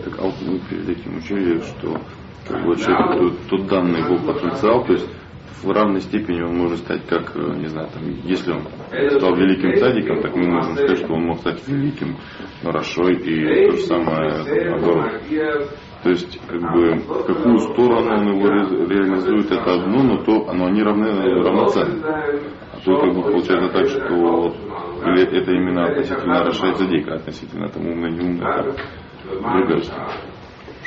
[0.05, 1.99] Так, а вот мы перед этим учили, что
[2.47, 5.07] как бы, человек, тот, тот данный его потенциал, то есть
[5.63, 8.63] в равной степени он может стать как, э, не знаю, там, если он
[9.19, 12.17] стал великим цадиком, так мы можем сказать, что он мог стать великим
[12.63, 15.13] Рашой и то же самое наоборот.
[16.03, 20.53] То есть, как бы, в какую сторону он его ре- реализует, это одно, но то,
[20.53, 21.07] но они равны,
[21.43, 22.01] равноценны.
[22.73, 24.55] А то, как бы, получается так, что
[25.07, 28.77] или это именно относительно Раша и Цадика, относительно там умный, не умный, это
[29.43, 29.81] другая.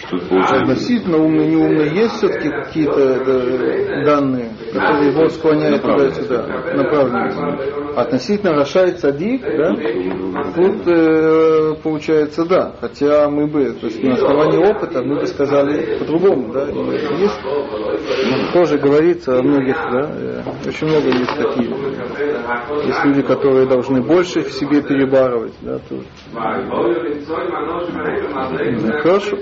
[0.07, 0.55] Что получается?
[0.55, 7.97] Относительно умный, не умный, есть все-таки какие-то да, данные, которые его склоняют туда-сюда, направленности.
[7.97, 9.75] Относительно и Цадик, да,
[10.55, 15.97] тут э, получается да, хотя мы бы, то есть на основании опыта мы бы сказали
[15.99, 21.69] по-другому, да, есть, ну, тоже говорится о многих, да, э, очень много есть такие,
[22.85, 25.95] есть люди, которые должны больше в себе перебарывать, да, то,
[28.71, 29.37] ну, хорошо.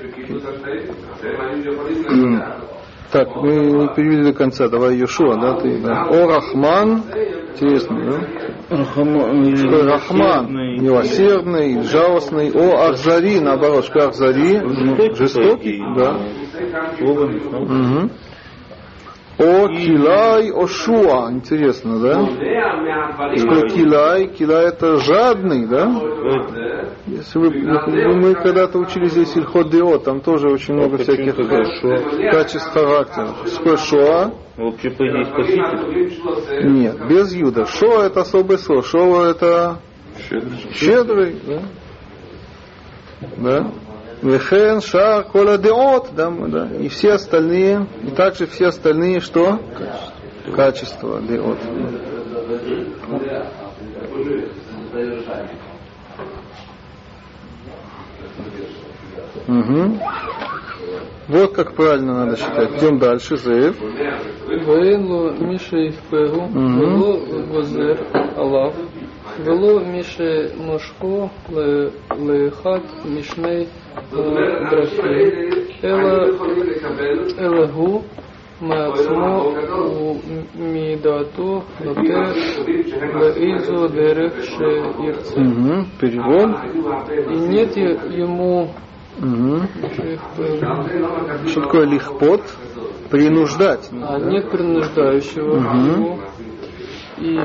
[3.12, 4.68] Так, мы не перевели до конца.
[4.70, 6.04] Давай Йошуа, да, ты, да.
[6.04, 7.04] О Рахман,
[7.54, 8.78] интересно, да?
[8.78, 12.52] Рахман, Что Рахман, милосердный, жалостный.
[12.52, 14.62] О Ахзари, наоборот, что Ахзари,
[15.16, 16.20] жестокий, да.
[17.00, 18.12] Мгм.
[19.40, 22.26] О Килай Ошуа, интересно, да?
[23.38, 25.86] Что Килай, Килай это жадный, да?
[27.08, 27.50] Если вы,
[28.18, 33.30] мы, когда-то учили здесь Ильхот Део, там тоже очень много всяких качеств характера.
[33.46, 34.34] Что Шоа?
[34.58, 36.72] Вообще, по идее, спаситель.
[36.74, 37.66] Нет, без Юда.
[37.66, 38.84] Шоа это особое слово.
[38.84, 39.80] Шоа это
[40.74, 41.62] щедрый, да?
[43.38, 43.72] Да?
[44.22, 49.60] Вехен, Шар, Кола, Деот, да, да, и все остальные, и также все остальные, что?
[50.56, 51.58] Качество, Деот.
[59.48, 60.00] Угу.
[61.30, 62.78] Вот как правильно надо считать.
[62.78, 63.38] Идем дальше.
[63.38, 63.78] Зев.
[64.48, 68.00] Вейло Мишей в Перу, Вело Возер
[68.36, 68.74] Алав,
[69.38, 73.70] Вело Мише Ножко, Лехат Мишней
[75.85, 76.27] אלא,
[77.39, 78.03] אלא הוא
[78.61, 79.55] מעצמו
[80.59, 82.01] ומדעתו נוטה
[83.19, 85.41] באיזו דרך שירצה.
[85.41, 85.85] Угу.
[86.01, 86.51] Перевод.
[87.31, 87.77] И нет
[88.11, 88.69] ему
[89.23, 89.61] Угу.
[89.95, 92.41] шифпэу, Что такое лихпот?
[93.11, 93.91] Принуждать.
[94.03, 95.87] а нет принуждающего Мгм.
[95.87, 96.19] его,
[97.19, 97.37] и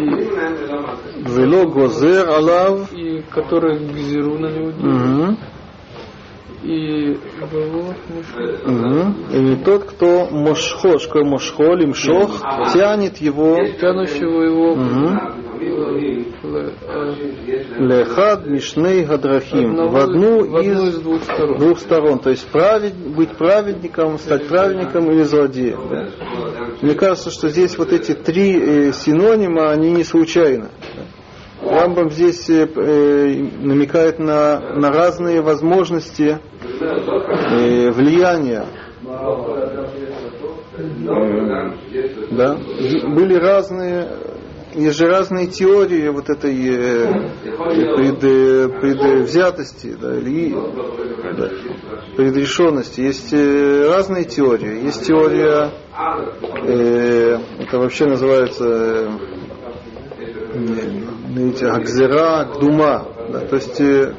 [1.35, 2.91] Вело гозер алав.
[2.93, 5.37] и который гзиру на него делает, Угу.
[6.64, 7.18] и.
[8.64, 9.64] Угу.
[9.64, 12.40] Тот, кто мошхо, что такое мошхо, лимшох,
[12.72, 15.44] тянет его тянущего его э,
[17.78, 21.58] лехад мишней гадрахим одного- в одну в одну из из двух сторон.
[21.58, 22.18] двух сторон.
[22.18, 25.80] То есть правед, быть праведником, стать праведником или злодеем.
[25.90, 26.08] да.
[26.80, 30.68] Мне кажется, что здесь вот эти три э, синонима, они не случайны.
[31.64, 33.26] Рамбам здесь э, э,
[33.62, 38.66] намекает на, на разные возможности э, влияния.
[39.06, 39.44] Э,
[42.30, 42.56] Да?
[43.08, 44.08] Были разные,
[44.74, 47.06] есть же разные теории вот этой э,
[47.42, 50.52] пред, э, предвзятости, да, или
[51.36, 51.48] да,
[52.16, 53.00] предрешенности.
[53.00, 54.84] Есть э, разные теории.
[54.84, 55.70] Есть теория,
[56.66, 59.08] э, это вообще называется э,
[61.36, 63.06] эти, Акзера, Гдума.
[63.30, 64.14] Да, то есть э,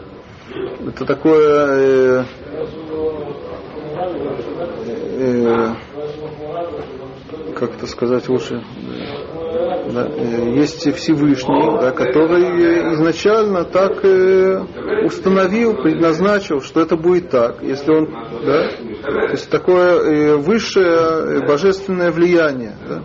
[0.88, 2.24] это такое э,
[5.20, 5.74] э,
[7.55, 8.61] как это сказать лучше,
[9.93, 14.59] да, э, есть Всевышний, да, который изначально так э,
[15.05, 18.11] установил, предназначил, что это будет так, если он,
[18.45, 18.70] да,
[19.03, 23.01] то есть такое э, высшее божественное влияние, да.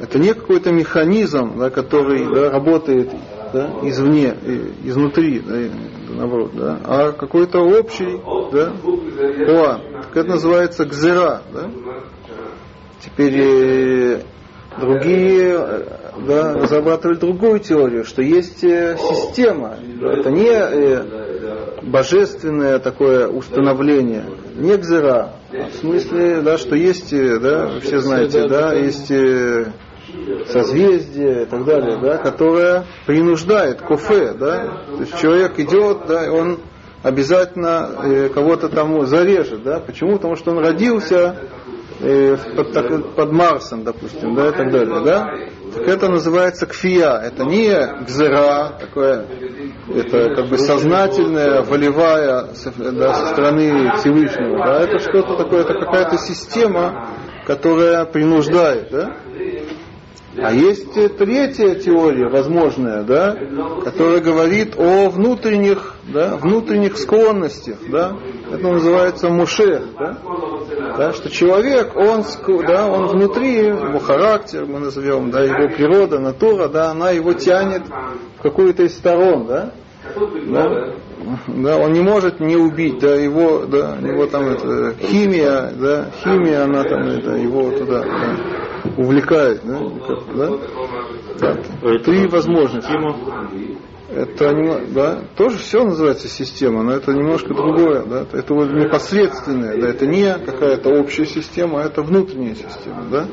[0.00, 3.10] Это не какой-то механизм, да, который да, работает
[3.52, 4.34] да, извне,
[4.84, 5.54] изнутри, да,
[6.08, 8.20] наоборот, да, а какой-то общий
[8.52, 8.72] да,
[9.46, 9.82] план.
[10.02, 11.42] Так это называется гзера.
[11.52, 11.70] Да?
[13.00, 14.20] Теперь э,
[14.80, 15.86] другие
[16.26, 19.76] да, разрабатывали другую теорию, что есть э, система.
[20.02, 24.24] Это не э, божественное такое установление,
[24.56, 25.32] не гзера.
[25.52, 29.10] а В смысле, да, что есть, да, все знаете, да, есть
[30.48, 36.58] созвездие и так далее, да, которое принуждает кофе, да, то есть человек идет, да, он
[37.02, 40.16] обязательно э, кого-то там зарежет, да, почему?
[40.16, 41.36] Потому что он родился
[42.00, 45.34] э, под, так- под Марсом, допустим, да, и так далее, да,
[45.74, 47.70] так это называется кфия, это не
[48.04, 49.26] гзера, такое,
[49.94, 56.16] это как бы сознательная, волевая да, со стороны Всевышнего, да, это что-то такое, это какая-то
[56.18, 57.10] система,
[57.46, 59.16] которая принуждает, да?
[60.40, 63.36] А есть третья теория, возможная, да,
[63.84, 68.16] которая говорит о внутренних, да, внутренних склонностях, да.
[68.52, 70.18] Это называется мушех, да.
[70.96, 72.24] да что человек, он,
[72.66, 77.82] да, он внутри, его характер, мы назовем, да, его природа, натура, да, она его тянет
[78.38, 79.72] в какую-то из сторон, да.
[80.46, 80.94] да
[81.46, 86.64] да, он не может не убить, да, его, да, его там это, химия, да, химия,
[86.64, 88.67] она там это, его туда да,
[88.98, 89.78] увлекает, да,
[90.34, 91.98] да, да.
[92.00, 92.92] Три возможности.
[94.10, 94.54] Это
[94.94, 100.06] да, тоже все называется система, но это немножко другое, да, это вот непосредственное, да, это
[100.06, 103.28] не какая-то общая система, а это внутренняя система, да.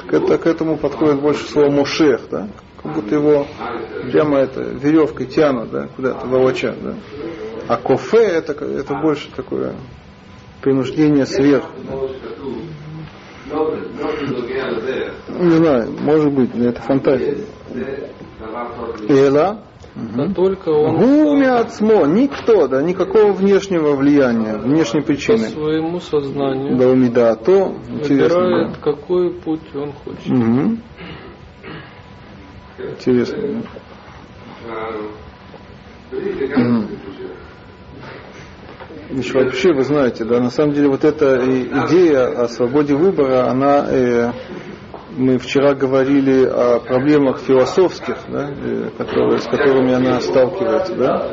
[0.00, 2.48] Так это к этому подходит больше слово мушех, да,
[2.82, 3.46] как будто его
[4.10, 6.94] прямо это веревкой тянут, да, куда-то волочат, да.
[7.68, 9.74] А кофе это, это больше такое
[10.62, 11.70] принуждение сверху.
[15.28, 17.38] Не знаю, может быть, это фантазия.
[19.08, 19.62] Эла.
[19.94, 25.46] Да только он Гуми отсмо, никто, да, никакого внешнего влияния, внешней причины.
[25.46, 28.40] по своему сознанию Да, умида, то интересно.
[28.40, 28.78] выбирает, да.
[28.82, 30.26] какой путь он хочет.
[30.26, 30.82] Мгм.
[32.78, 33.42] Интересно.
[33.42, 33.62] да.
[36.56, 36.88] Мгм.
[39.10, 43.86] Значит, вообще, вы знаете, да, на самом деле вот эта идея о свободе выбора, она,
[43.88, 44.32] э,
[45.16, 51.30] мы вчера говорили о проблемах философских, да, э, которые, с которыми она сталкивается, да.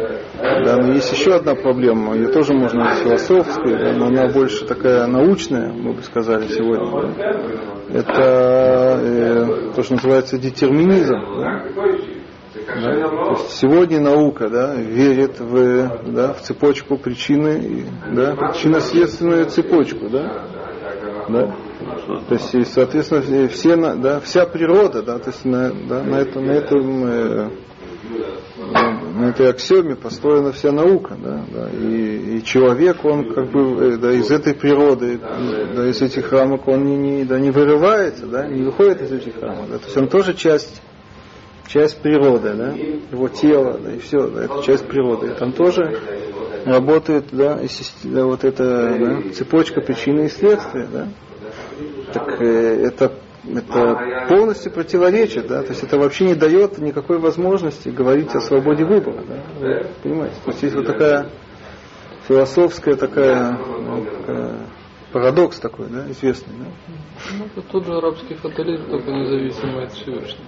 [0.66, 4.66] Да, но есть еще одна проблема, ее тоже можно назвать философской, да, но она больше
[4.66, 7.14] такая научная, мы бы сказали сегодня.
[7.18, 8.00] да.
[8.00, 11.16] Это э, то, что называется детерминизм.
[11.40, 12.23] Да.
[12.68, 13.09] Да?
[13.09, 20.09] То есть сегодня наука да, верит в, да, в цепочку причины, и, да, причинно-следственную цепочку.
[20.09, 20.47] Да?
[21.30, 21.55] Да?
[22.28, 26.16] То есть, и, соответственно, все, на- да, вся природа, да, то есть на, да, на,
[26.16, 27.49] этом, на, этом, э,
[29.16, 31.16] на этой аксиоме построена вся наука.
[31.22, 35.20] Да, да, и, и человек, он как бы э, да, из этой природы,
[35.76, 39.41] да, из этих рамок, он не, не, да, не вырывается, да, не выходит из этих
[39.41, 39.70] рамок.
[39.70, 40.82] Да, то есть он тоже часть
[41.68, 45.34] часть природы, да, его тело, да, и все, да, это часть природы.
[45.36, 45.99] Там тоже
[46.66, 47.68] работает, да, и
[48.03, 51.07] да, вот эта да, цепочка причины и следствия, да.
[52.14, 53.14] Так э, это,
[53.47, 58.86] это полностью противоречит, да, то есть это вообще не дает никакой возможности говорить о свободе
[58.86, 60.36] выбора, да, вы понимаете.
[60.45, 61.30] То есть есть вот такая
[62.28, 64.68] философская такая, ну, такая
[65.11, 66.66] парадокс такой, да, известный, да.
[67.38, 70.45] Ну, это тот же арабский фатализм, только независимый от Всевышнего.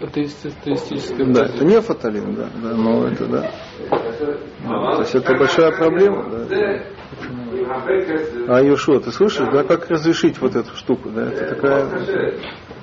[0.00, 3.50] Атеисти- Атеистическое Да, это не фатализм, да, да, но это да.
[4.62, 6.82] То есть это большая проблема, да.
[8.48, 11.88] А Юшо, ты слышишь, да, как разрешить вот эту штуку, да, это такая,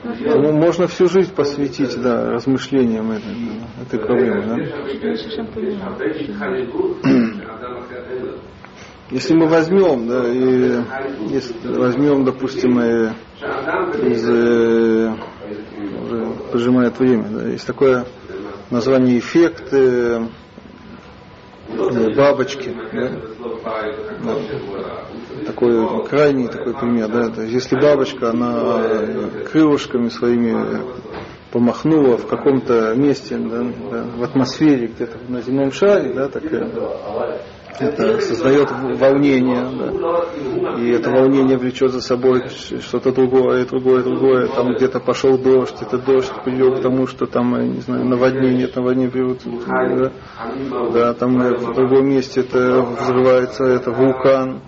[0.04, 3.32] ну, можно всю жизнь посвятить, да, размышлениям этой,
[3.82, 4.56] этой проблемы, да.
[9.12, 10.82] Если мы возьмем, да, и
[11.32, 13.12] если возьмем, допустим, э,
[14.02, 15.14] из, э,
[16.04, 18.06] уже пожимает время, да, есть такое
[18.70, 20.28] название эффект э,
[21.70, 23.10] э, бабочки, да,
[24.24, 24.36] Да.
[25.46, 30.84] такой крайний такой пример, да, то есть если бабочка, она крылышками своими
[31.52, 36.44] помахнула в каком-то месте, да, да, в атмосфере где-то на земном шаре, да, так
[37.80, 40.80] это создает волнение, да.
[40.80, 44.48] и это волнение влечет за собой что-то другое, другое, другое.
[44.48, 48.66] Там где-то пошел дождь, этот дождь привел к тому, что там, я не знаю, наводнение,
[48.66, 50.12] это наводнение приводит, да.
[50.94, 54.62] да, там в другом месте это взрывается, это вулкан,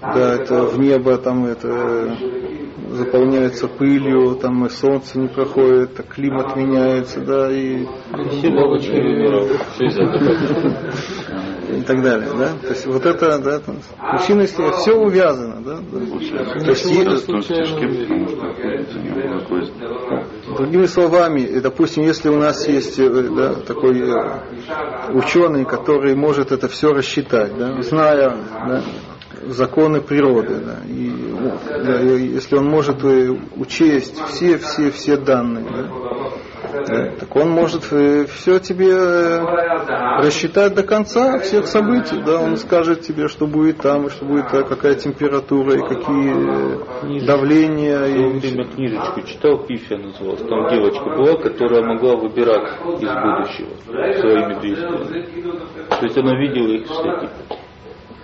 [0.00, 2.16] да, это в небо там это
[2.90, 7.84] заполняется пылью, там и солнце не проходит, так климат меняется, да, и
[11.70, 12.48] и так далее, да.
[12.60, 13.76] То есть вот это, да, там,
[14.12, 15.76] причина все увязано, да.
[15.76, 15.98] То
[16.70, 18.26] есть, Ничего не е- случайно в мире.
[18.26, 23.08] потому что находится у него такой другими словами, э, допустим, если у нас есть э,
[23.08, 24.40] да, такой э,
[25.14, 28.36] ученый, который может это все рассчитать, да, зная
[28.66, 28.82] да,
[29.46, 31.10] законы природы, да, и,
[31.84, 35.88] да, и если он может э, учесть все, все, все данные, да,
[36.86, 39.40] да, так он может все тебе э,
[40.22, 44.52] рассчитать до конца всех событий, да, он скажет тебе, что будет там, и что будет,
[44.52, 50.42] э, какая температура, и какие э, давления, В свое и время книжечку читал, Пифия называлась.
[50.42, 52.70] Там девочка была, которая могла выбирать
[53.00, 55.86] из будущего своими действиями.
[55.88, 57.59] То есть она видела их все типа.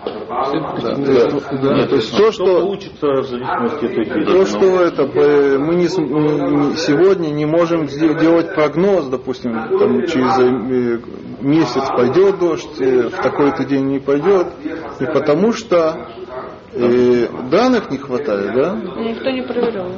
[0.06, 5.06] Да, да, то есть то, что учится в зависимости от их то, что это
[5.58, 11.00] мы не, сегодня не можем делать прогноз, допустим, там, через э,
[11.40, 14.46] месяц пойдет дождь, э, в такой-то день не пойдет,
[15.00, 16.08] не потому что
[16.72, 18.74] э, данных не хватает, да?
[18.74, 19.90] Никто не проверял.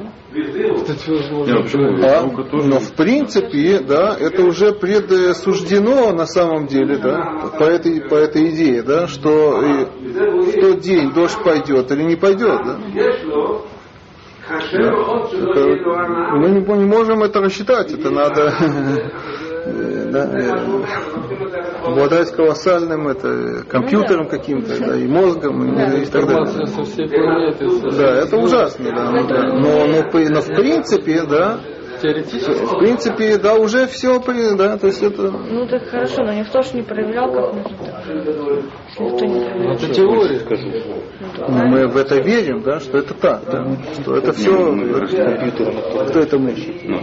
[2.04, 2.22] А,
[2.52, 8.50] но в принципе, да, это уже предсуждено на самом деле, да, по этой, по этой
[8.50, 12.78] идее, да, что в тот день дождь пойдет или не пойдет, да.
[14.72, 18.54] Это- мы не, не можем это рассчитать, это надо
[19.66, 21.57] э, да, э,
[21.88, 26.66] обладать колоссальным это, компьютером каким-то, да, и мозгом, и, и так далее.
[27.96, 29.42] Да, это ужасно, да, ну да.
[29.54, 31.60] Но, но, но в принципе, да,
[32.00, 32.52] Теоретически.
[32.52, 34.20] в принципе, да, уже все,
[34.56, 37.54] да, то есть это, Ну так хорошо, но никто ж не проверял, как.
[37.56, 39.74] Если никто не проверял.
[39.74, 40.40] Это теория.
[41.48, 43.66] ну, мы в это верим, да, что это так, да,
[44.00, 44.72] что это все,
[46.08, 46.54] кто это мы?
[46.84, 46.98] Ну.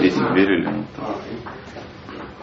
[0.00, 0.84] Если верили, ну,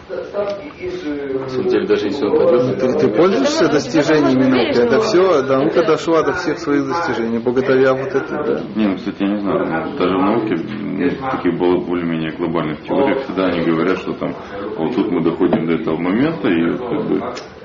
[0.07, 5.57] На самом деле, даже если он пойдет, Ты, ты пользуешься достижениями науки, это все, да,
[5.57, 8.61] наука дошла до всех своих достижений, благодаря вот это, да.
[8.75, 12.31] Не, ну, кстати, я не знаю, ну, даже в науке, ну, в таких более- более-менее
[12.37, 14.35] глобальных теориях, всегда они говорят, что там,
[14.77, 17.21] вот тут мы доходим до этого момента, и как бы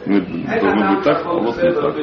[0.06, 0.20] мы
[0.60, 1.94] должны быть так, а вот не так.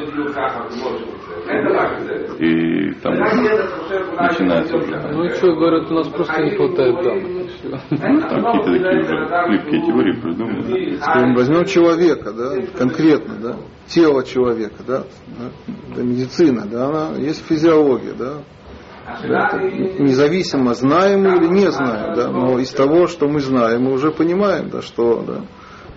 [2.38, 7.50] И там начинается уже Ну и что, говорят, у нас просто не хватает данных.
[8.28, 10.96] там какие-то такие уже хлипкие теории придуманы.
[10.98, 15.04] Скажем, возьмем человека, да, конкретно, да, тело человека, да,
[15.96, 18.34] да, медицина, да, она есть физиология, да,
[19.26, 23.84] Да, это независимо, знаем мы или не знаем, да, но из того, что мы знаем,
[23.84, 25.40] мы уже понимаем, да, что, да,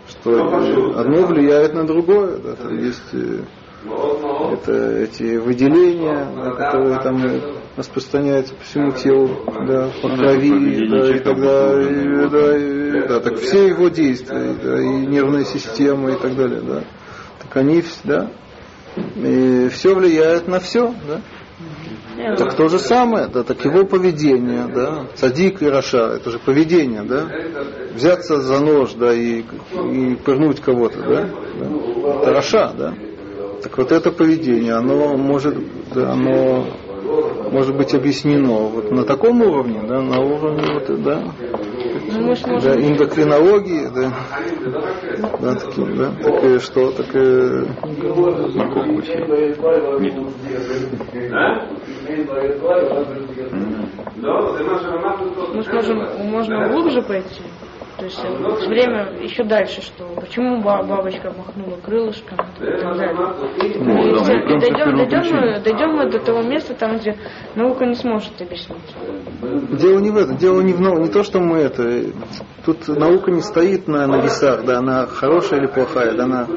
[0.07, 3.41] что одно влияет на другое, да, там есть э,
[4.53, 4.73] это
[5.03, 7.21] эти выделения, да, которые там
[7.77, 9.29] распространяются по всему телу,
[9.67, 14.81] да, по крови, да, и тогда, и, да, и- да, так все его действия, да,
[14.81, 16.83] и нервная система и так далее, да,
[17.39, 18.29] так они, вс- да,
[19.15, 21.21] и все влияет на все, да.
[22.37, 27.03] Так то же самое, да, так его поведение, да, садик и раша, это же поведение,
[27.03, 27.27] да,
[27.93, 29.43] взяться за нож, да, и,
[29.91, 31.29] и пырнуть кого-то, да,
[31.59, 32.93] да, это раша, да.
[33.61, 35.55] Так вот это поведение, оно может,
[35.93, 36.65] да, оно
[37.51, 41.21] может быть объяснено вот на таком уровне, да, на уровне вот, да,
[42.11, 42.81] Ну, да, можем...
[42.81, 44.13] индокринологии, да,
[45.41, 47.13] да, такие, да, так и что, так.
[50.01, 50.25] Нету.
[55.53, 55.97] Мы сможем,
[56.29, 57.43] можно глубже пойти.
[58.01, 63.13] То есть э, время еще дальше, что почему ба- бабочка махнула крылышком и так далее.
[63.13, 67.15] Ну, И да, и дойдем, дойдем, дойдем мы до того места, там, где
[67.53, 68.79] наука не сможет объяснить.
[69.79, 72.05] Дело не в этом, дело не в нау- не то, что мы это.
[72.65, 76.47] Тут наука не стоит на, на весах, да, она хорошая или плохая, да, она,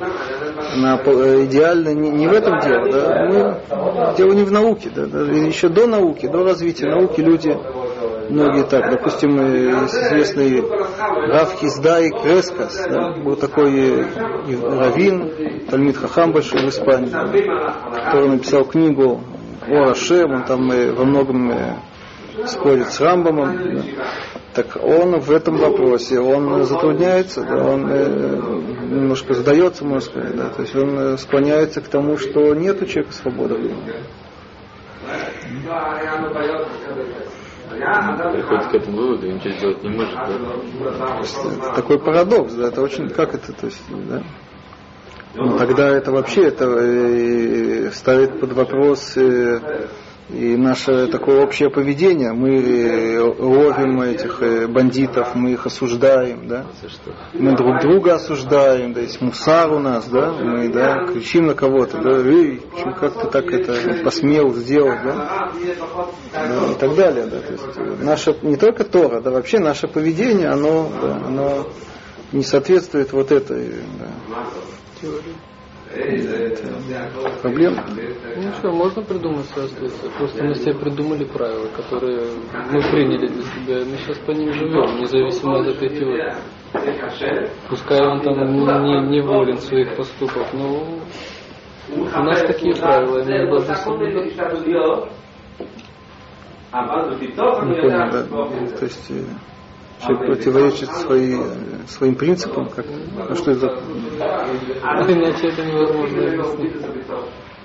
[0.74, 3.26] она э, идеальная, не, не в этом дело, да.
[3.28, 7.54] Мы, дело не в науке, да, еще до науки, до развития науки люди
[8.30, 9.38] многие так, допустим,
[9.86, 10.62] известный
[11.30, 14.04] Раф Хиздай Крескас, да, был такой
[14.48, 19.20] и раввин, Тальмит Хахам большой в Испании, который написал книгу
[19.66, 21.52] о Рашем, он там во многом
[22.46, 23.82] спорит с Рамбамом, да.
[24.54, 28.06] так он в этом вопросе, он затрудняется, да, он э,
[28.90, 32.86] немножко сдается, можно сказать, да, то есть он э, склоняется к тому, что нет у
[32.86, 33.70] человека свободы.
[38.32, 40.14] Приходит к этому выводу и ничего сделать не может.
[40.14, 41.20] да?
[41.22, 44.22] Это такой парадокс, да, это очень, как это, то есть, да.
[45.36, 49.88] Ну, тогда это вообще это э, ставит под вопрос э,
[50.30, 52.32] и наше такое общее поведение.
[52.32, 56.64] Мы э, ловим этих э, бандитов, мы их осуждаем, да.
[57.34, 62.00] Мы друг друга осуждаем, да, есть мусар у нас, да, мы, да, кричим на кого-то,
[62.00, 62.62] да, эй,
[62.98, 65.52] как ты так это посмел сделать, да,
[66.32, 69.88] да, и так далее, да, то есть э, наше, не только Тора, да, вообще наше
[69.88, 71.66] поведение, оно, да, оно
[72.32, 74.38] не соответствует вот этой, да,
[75.94, 77.84] это проблема.
[78.36, 80.12] Ну что, можно придумать соответствие.
[80.18, 82.26] Просто мы себе придумали правила, которые
[82.70, 86.34] мы приняли для себя, и мы сейчас по ним живем, независимо от этой теории.
[87.68, 90.98] Пускай он там не, не волен своих поступков, но
[91.90, 94.34] у нас такие правила, и мы должны соблюдать.
[97.68, 98.22] Не понял, да,
[98.78, 99.22] то есть, э,
[100.02, 101.36] Человек противоречит свои,
[101.86, 102.86] своим принципам, как,
[103.28, 103.66] а что это?
[105.08, 106.82] Иначе это невозможно объяснить.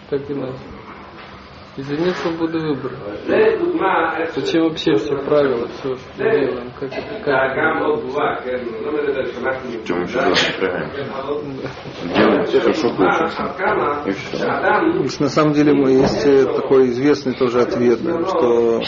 [0.09, 0.78] Как иначе?
[1.80, 2.97] Если нет свободы выбора.
[4.36, 6.71] Зачем вообще все правила, все, что мы делаем?
[6.77, 7.55] Как это, как
[9.63, 10.51] В чем еще раз?
[12.03, 13.55] Делаем все, что хочется.
[14.07, 15.03] И все.
[15.03, 18.82] Есть, на самом деле мы- есть э, такой известный тоже ответ, что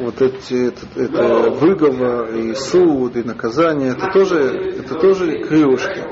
[0.00, 4.38] вот эти, это, это выговор и суд и наказание, это тоже,
[4.80, 6.02] это тоже крылышки.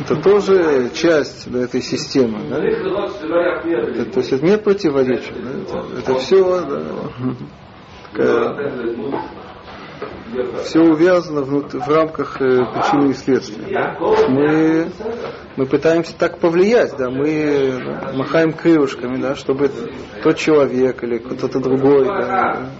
[0.00, 2.38] Это тоже часть да, этой системы.
[2.48, 2.58] да.
[2.64, 4.62] Это- то есть это нет
[4.92, 5.34] противоречия.
[5.34, 6.66] да, это, это все
[10.64, 13.64] все увязано внут- в рамках э, причины и следствия.
[13.70, 13.96] да.
[14.28, 14.90] Мы,
[15.56, 19.70] мы пытаемся так повлиять, да, мы да, махаем крылышками, да, чтобы
[20.22, 22.70] тот человек или кто-то другой, да,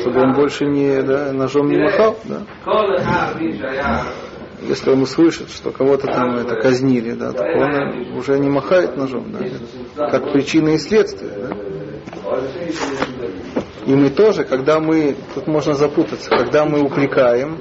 [0.00, 2.16] чтобы он больше не да, ножом не махал.
[2.24, 2.42] Да.
[4.68, 9.32] Если он услышит, что кого-то там это казнили, да, так он уже не махает ножом,
[9.32, 11.32] да, как причина и следствие.
[11.36, 11.56] Да.
[13.86, 17.58] И мы тоже, когда мы, тут можно запутаться, когда мы упрекаем,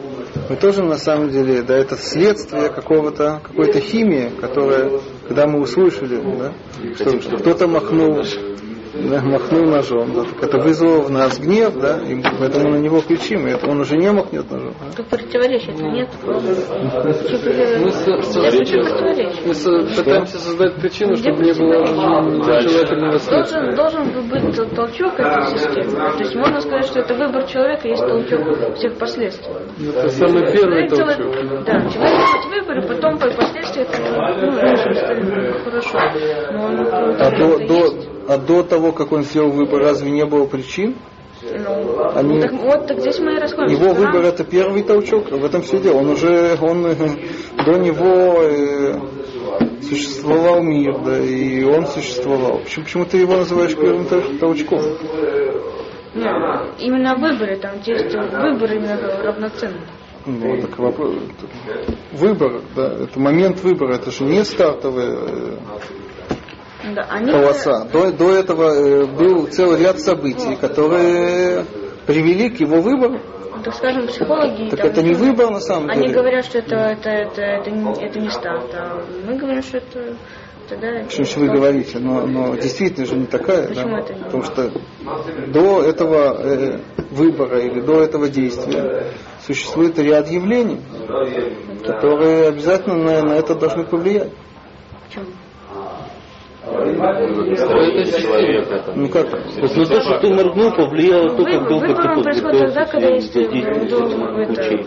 [0.49, 6.21] мы тоже на самом деле, да, это следствие какого-то, какой-то химии, которая, когда мы услышали,
[6.37, 6.53] да,
[6.95, 8.23] что, что кто-то махнул,
[8.93, 13.01] да, махнул ножом, да, так это вызвало в нас гнев, да, и поэтому на него
[13.01, 14.73] кричим, и это он уже не махнет ножом.
[14.79, 14.85] да.
[14.97, 16.09] Тут противоречия-то нет.
[19.45, 23.75] Мы, пытаемся создать причину, чтобы не было нежелательного следствия.
[23.75, 25.91] Должен, должен бы быть тол- толчок этой системы.
[25.91, 29.53] То есть можно сказать, что это выбор человека, есть толчок всех последствий.
[29.89, 31.07] Это самый первый толчок.
[31.65, 33.97] Да, человек делает выбор, и потом по последствия это,
[34.41, 35.99] ну, хорошо.
[36.51, 36.67] Но
[37.19, 40.95] А до, до, а до того, как он сделал выбор, разве не было причин?
[41.43, 43.83] Ну, Они- так, вот так здесь мы и расходимся.
[43.83, 45.97] Его выбор это первый толчок, в этом все дело.
[45.97, 46.95] Он уже, он э,
[47.65, 48.99] до него э,
[49.81, 52.59] существовал мир, да, и он существовал.
[52.59, 54.81] Почему, почему ты его называешь первым тол- толчком?
[56.13, 56.27] Ну,
[56.79, 59.81] именно выборы, там есть выбор именно равноценный.
[60.25, 61.15] Ну, так вопрос,
[62.11, 65.57] выбор, да, это момент выбора, это же не стартовая э,
[66.83, 67.85] Да, они полоса.
[67.85, 71.65] До, до этого э, был целый ряд событий, которые
[72.07, 73.19] привели к его выбору.
[73.63, 74.69] так скажем, психологи...
[74.69, 76.13] Так там, это не выбор на самом Они деле.
[76.15, 80.15] говорят, что это, это, это, это, не, это не старт, а мы говорим, что это...
[80.69, 83.99] Тогда Почему же вы говорите, но, но действительно же не такая, Почему да?
[83.99, 84.23] это не?
[84.23, 84.71] потому что
[85.47, 86.79] до этого э,
[87.09, 89.07] выбора или до этого действия
[89.45, 90.79] существует ряд явлений,
[91.85, 94.31] которые обязательно на, на это должны повлиять.
[95.09, 95.25] Почему?
[96.63, 97.73] Это.
[98.95, 99.29] Ну как?
[99.31, 102.85] То есть на то, что ты моргнул, повлияло то, как Выбор, долго ты происходит тогда,
[102.85, 103.41] когда есть ну,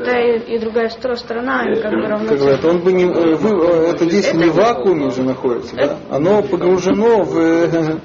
[0.05, 2.39] та и, другая сторона, они как бы Как равноценны.
[2.39, 5.97] говорят, он бы не, э, вы- э, это действие не в вакууме же находится, да?
[6.11, 7.99] оно погружено в, э,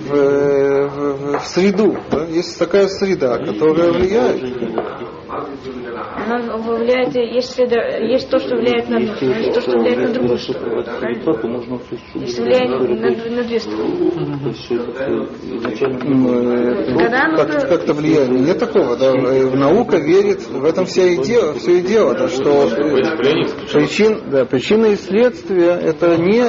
[0.00, 1.96] в, в- в среду.
[2.10, 2.24] да?
[2.24, 4.42] Есть такая среда, которая влияет.
[6.28, 9.98] Оно влияет, есть, среда- есть то, что влияет на одну сторону, есть то, что влияет
[9.98, 10.82] на другую сторону.
[11.94, 14.52] все Есть влияние на, на две стороны.
[14.54, 14.86] Все э,
[17.36, 18.40] как, как-то влияние.
[18.42, 19.12] Нет такого, да.
[19.12, 23.02] Э, Наука верит, в этом вся и дело, все и дело, да, что э,
[23.72, 26.40] причин, да, причина и следствие это не,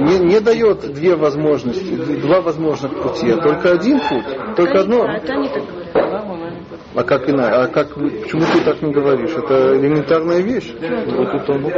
[0.00, 5.04] не, не дает две возможности, два возможных пути, а только один путь, только одно.
[5.04, 5.20] А.
[6.94, 7.54] А как иначе?
[7.54, 9.30] А как, почему ты так не говоришь?
[9.30, 10.72] Это элементарная вещь.
[10.72, 11.70] вот это ну,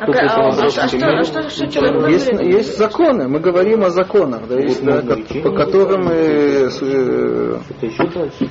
[0.00, 3.40] А, ка- а- а что, а что, а что, что человек Есть, есть законы, мы
[3.40, 7.56] говорим о законах, да, есть, да, ко- по которым э, э,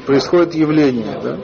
[0.05, 1.18] происходит явление.
[1.24, 1.38] Да?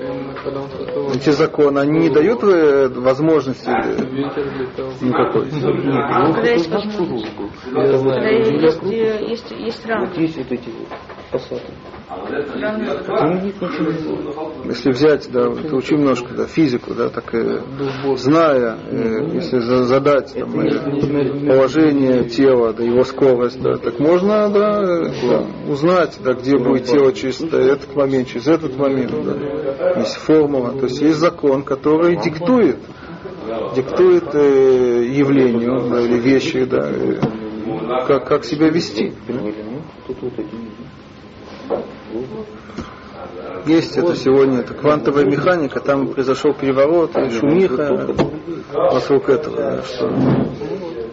[1.14, 4.92] Эти законы, они не дают э, возможности э, ветер летал.
[5.00, 5.50] никакой.
[5.50, 7.28] Когда есть возможность.
[7.72, 8.82] Я Когда есть,
[9.30, 10.10] есть, есть рамки.
[10.10, 10.88] Вот есть вот эти вот
[11.34, 11.40] Ну,
[14.36, 14.52] было.
[14.66, 17.62] Если взять, да, ты учи немножко да, физику, да, так э,
[18.16, 24.50] зная, э, если за- задать там, э, положение тела, да, его скорость, да, так можно
[24.50, 29.12] да, э, да, узнать, да, где будет тело через этот момент, через этот момент.
[29.12, 30.00] Да.
[30.00, 32.78] Есть формула, то есть есть закон, который диктует,
[33.76, 37.20] диктует э, явлению да, или вещи, да, э,
[38.08, 39.14] как, как себя вести.
[39.28, 39.64] Понимаете,
[43.66, 48.14] Есть это сегодня, это квантовая механика, там произошел переворот, шумиха
[48.74, 50.14] вокруг этого, что,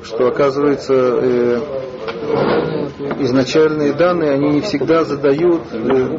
[0.02, 1.60] что оказывается э,
[3.20, 6.18] изначальные данные, они не всегда задают э,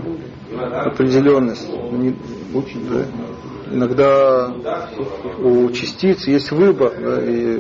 [0.86, 1.68] определенность.
[1.92, 2.16] Не-
[2.90, 3.06] Да.
[3.74, 4.54] Иногда
[5.40, 7.58] у частиц есть выбор, да, и,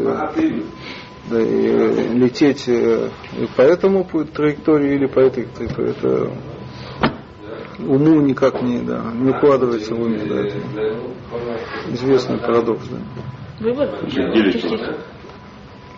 [1.29, 5.91] да, и лететь э, и по этому пу- траектории или по этой траектории.
[5.91, 6.31] Это
[7.87, 10.19] уму никак не, да, не укладывается в уме.
[10.27, 10.57] Да, это
[11.91, 12.87] известный парадокс.
[12.89, 12.97] Да.
[13.65, 13.89] Выбор.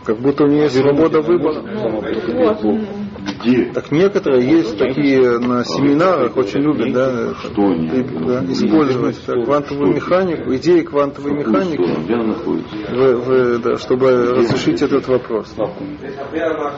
[0.05, 1.61] Как будто у нее есть свобода выбора.
[1.61, 2.63] Ну, так вот.
[2.65, 2.85] м,
[3.41, 3.65] Где?
[3.71, 10.53] Так некоторые есть такие на семинарах, очень любят да, Что да, использовать как квантовую механику,
[10.55, 11.77] идеи квантовой механики,
[12.91, 15.55] в- в- да, чтобы разрешить этот вопрос.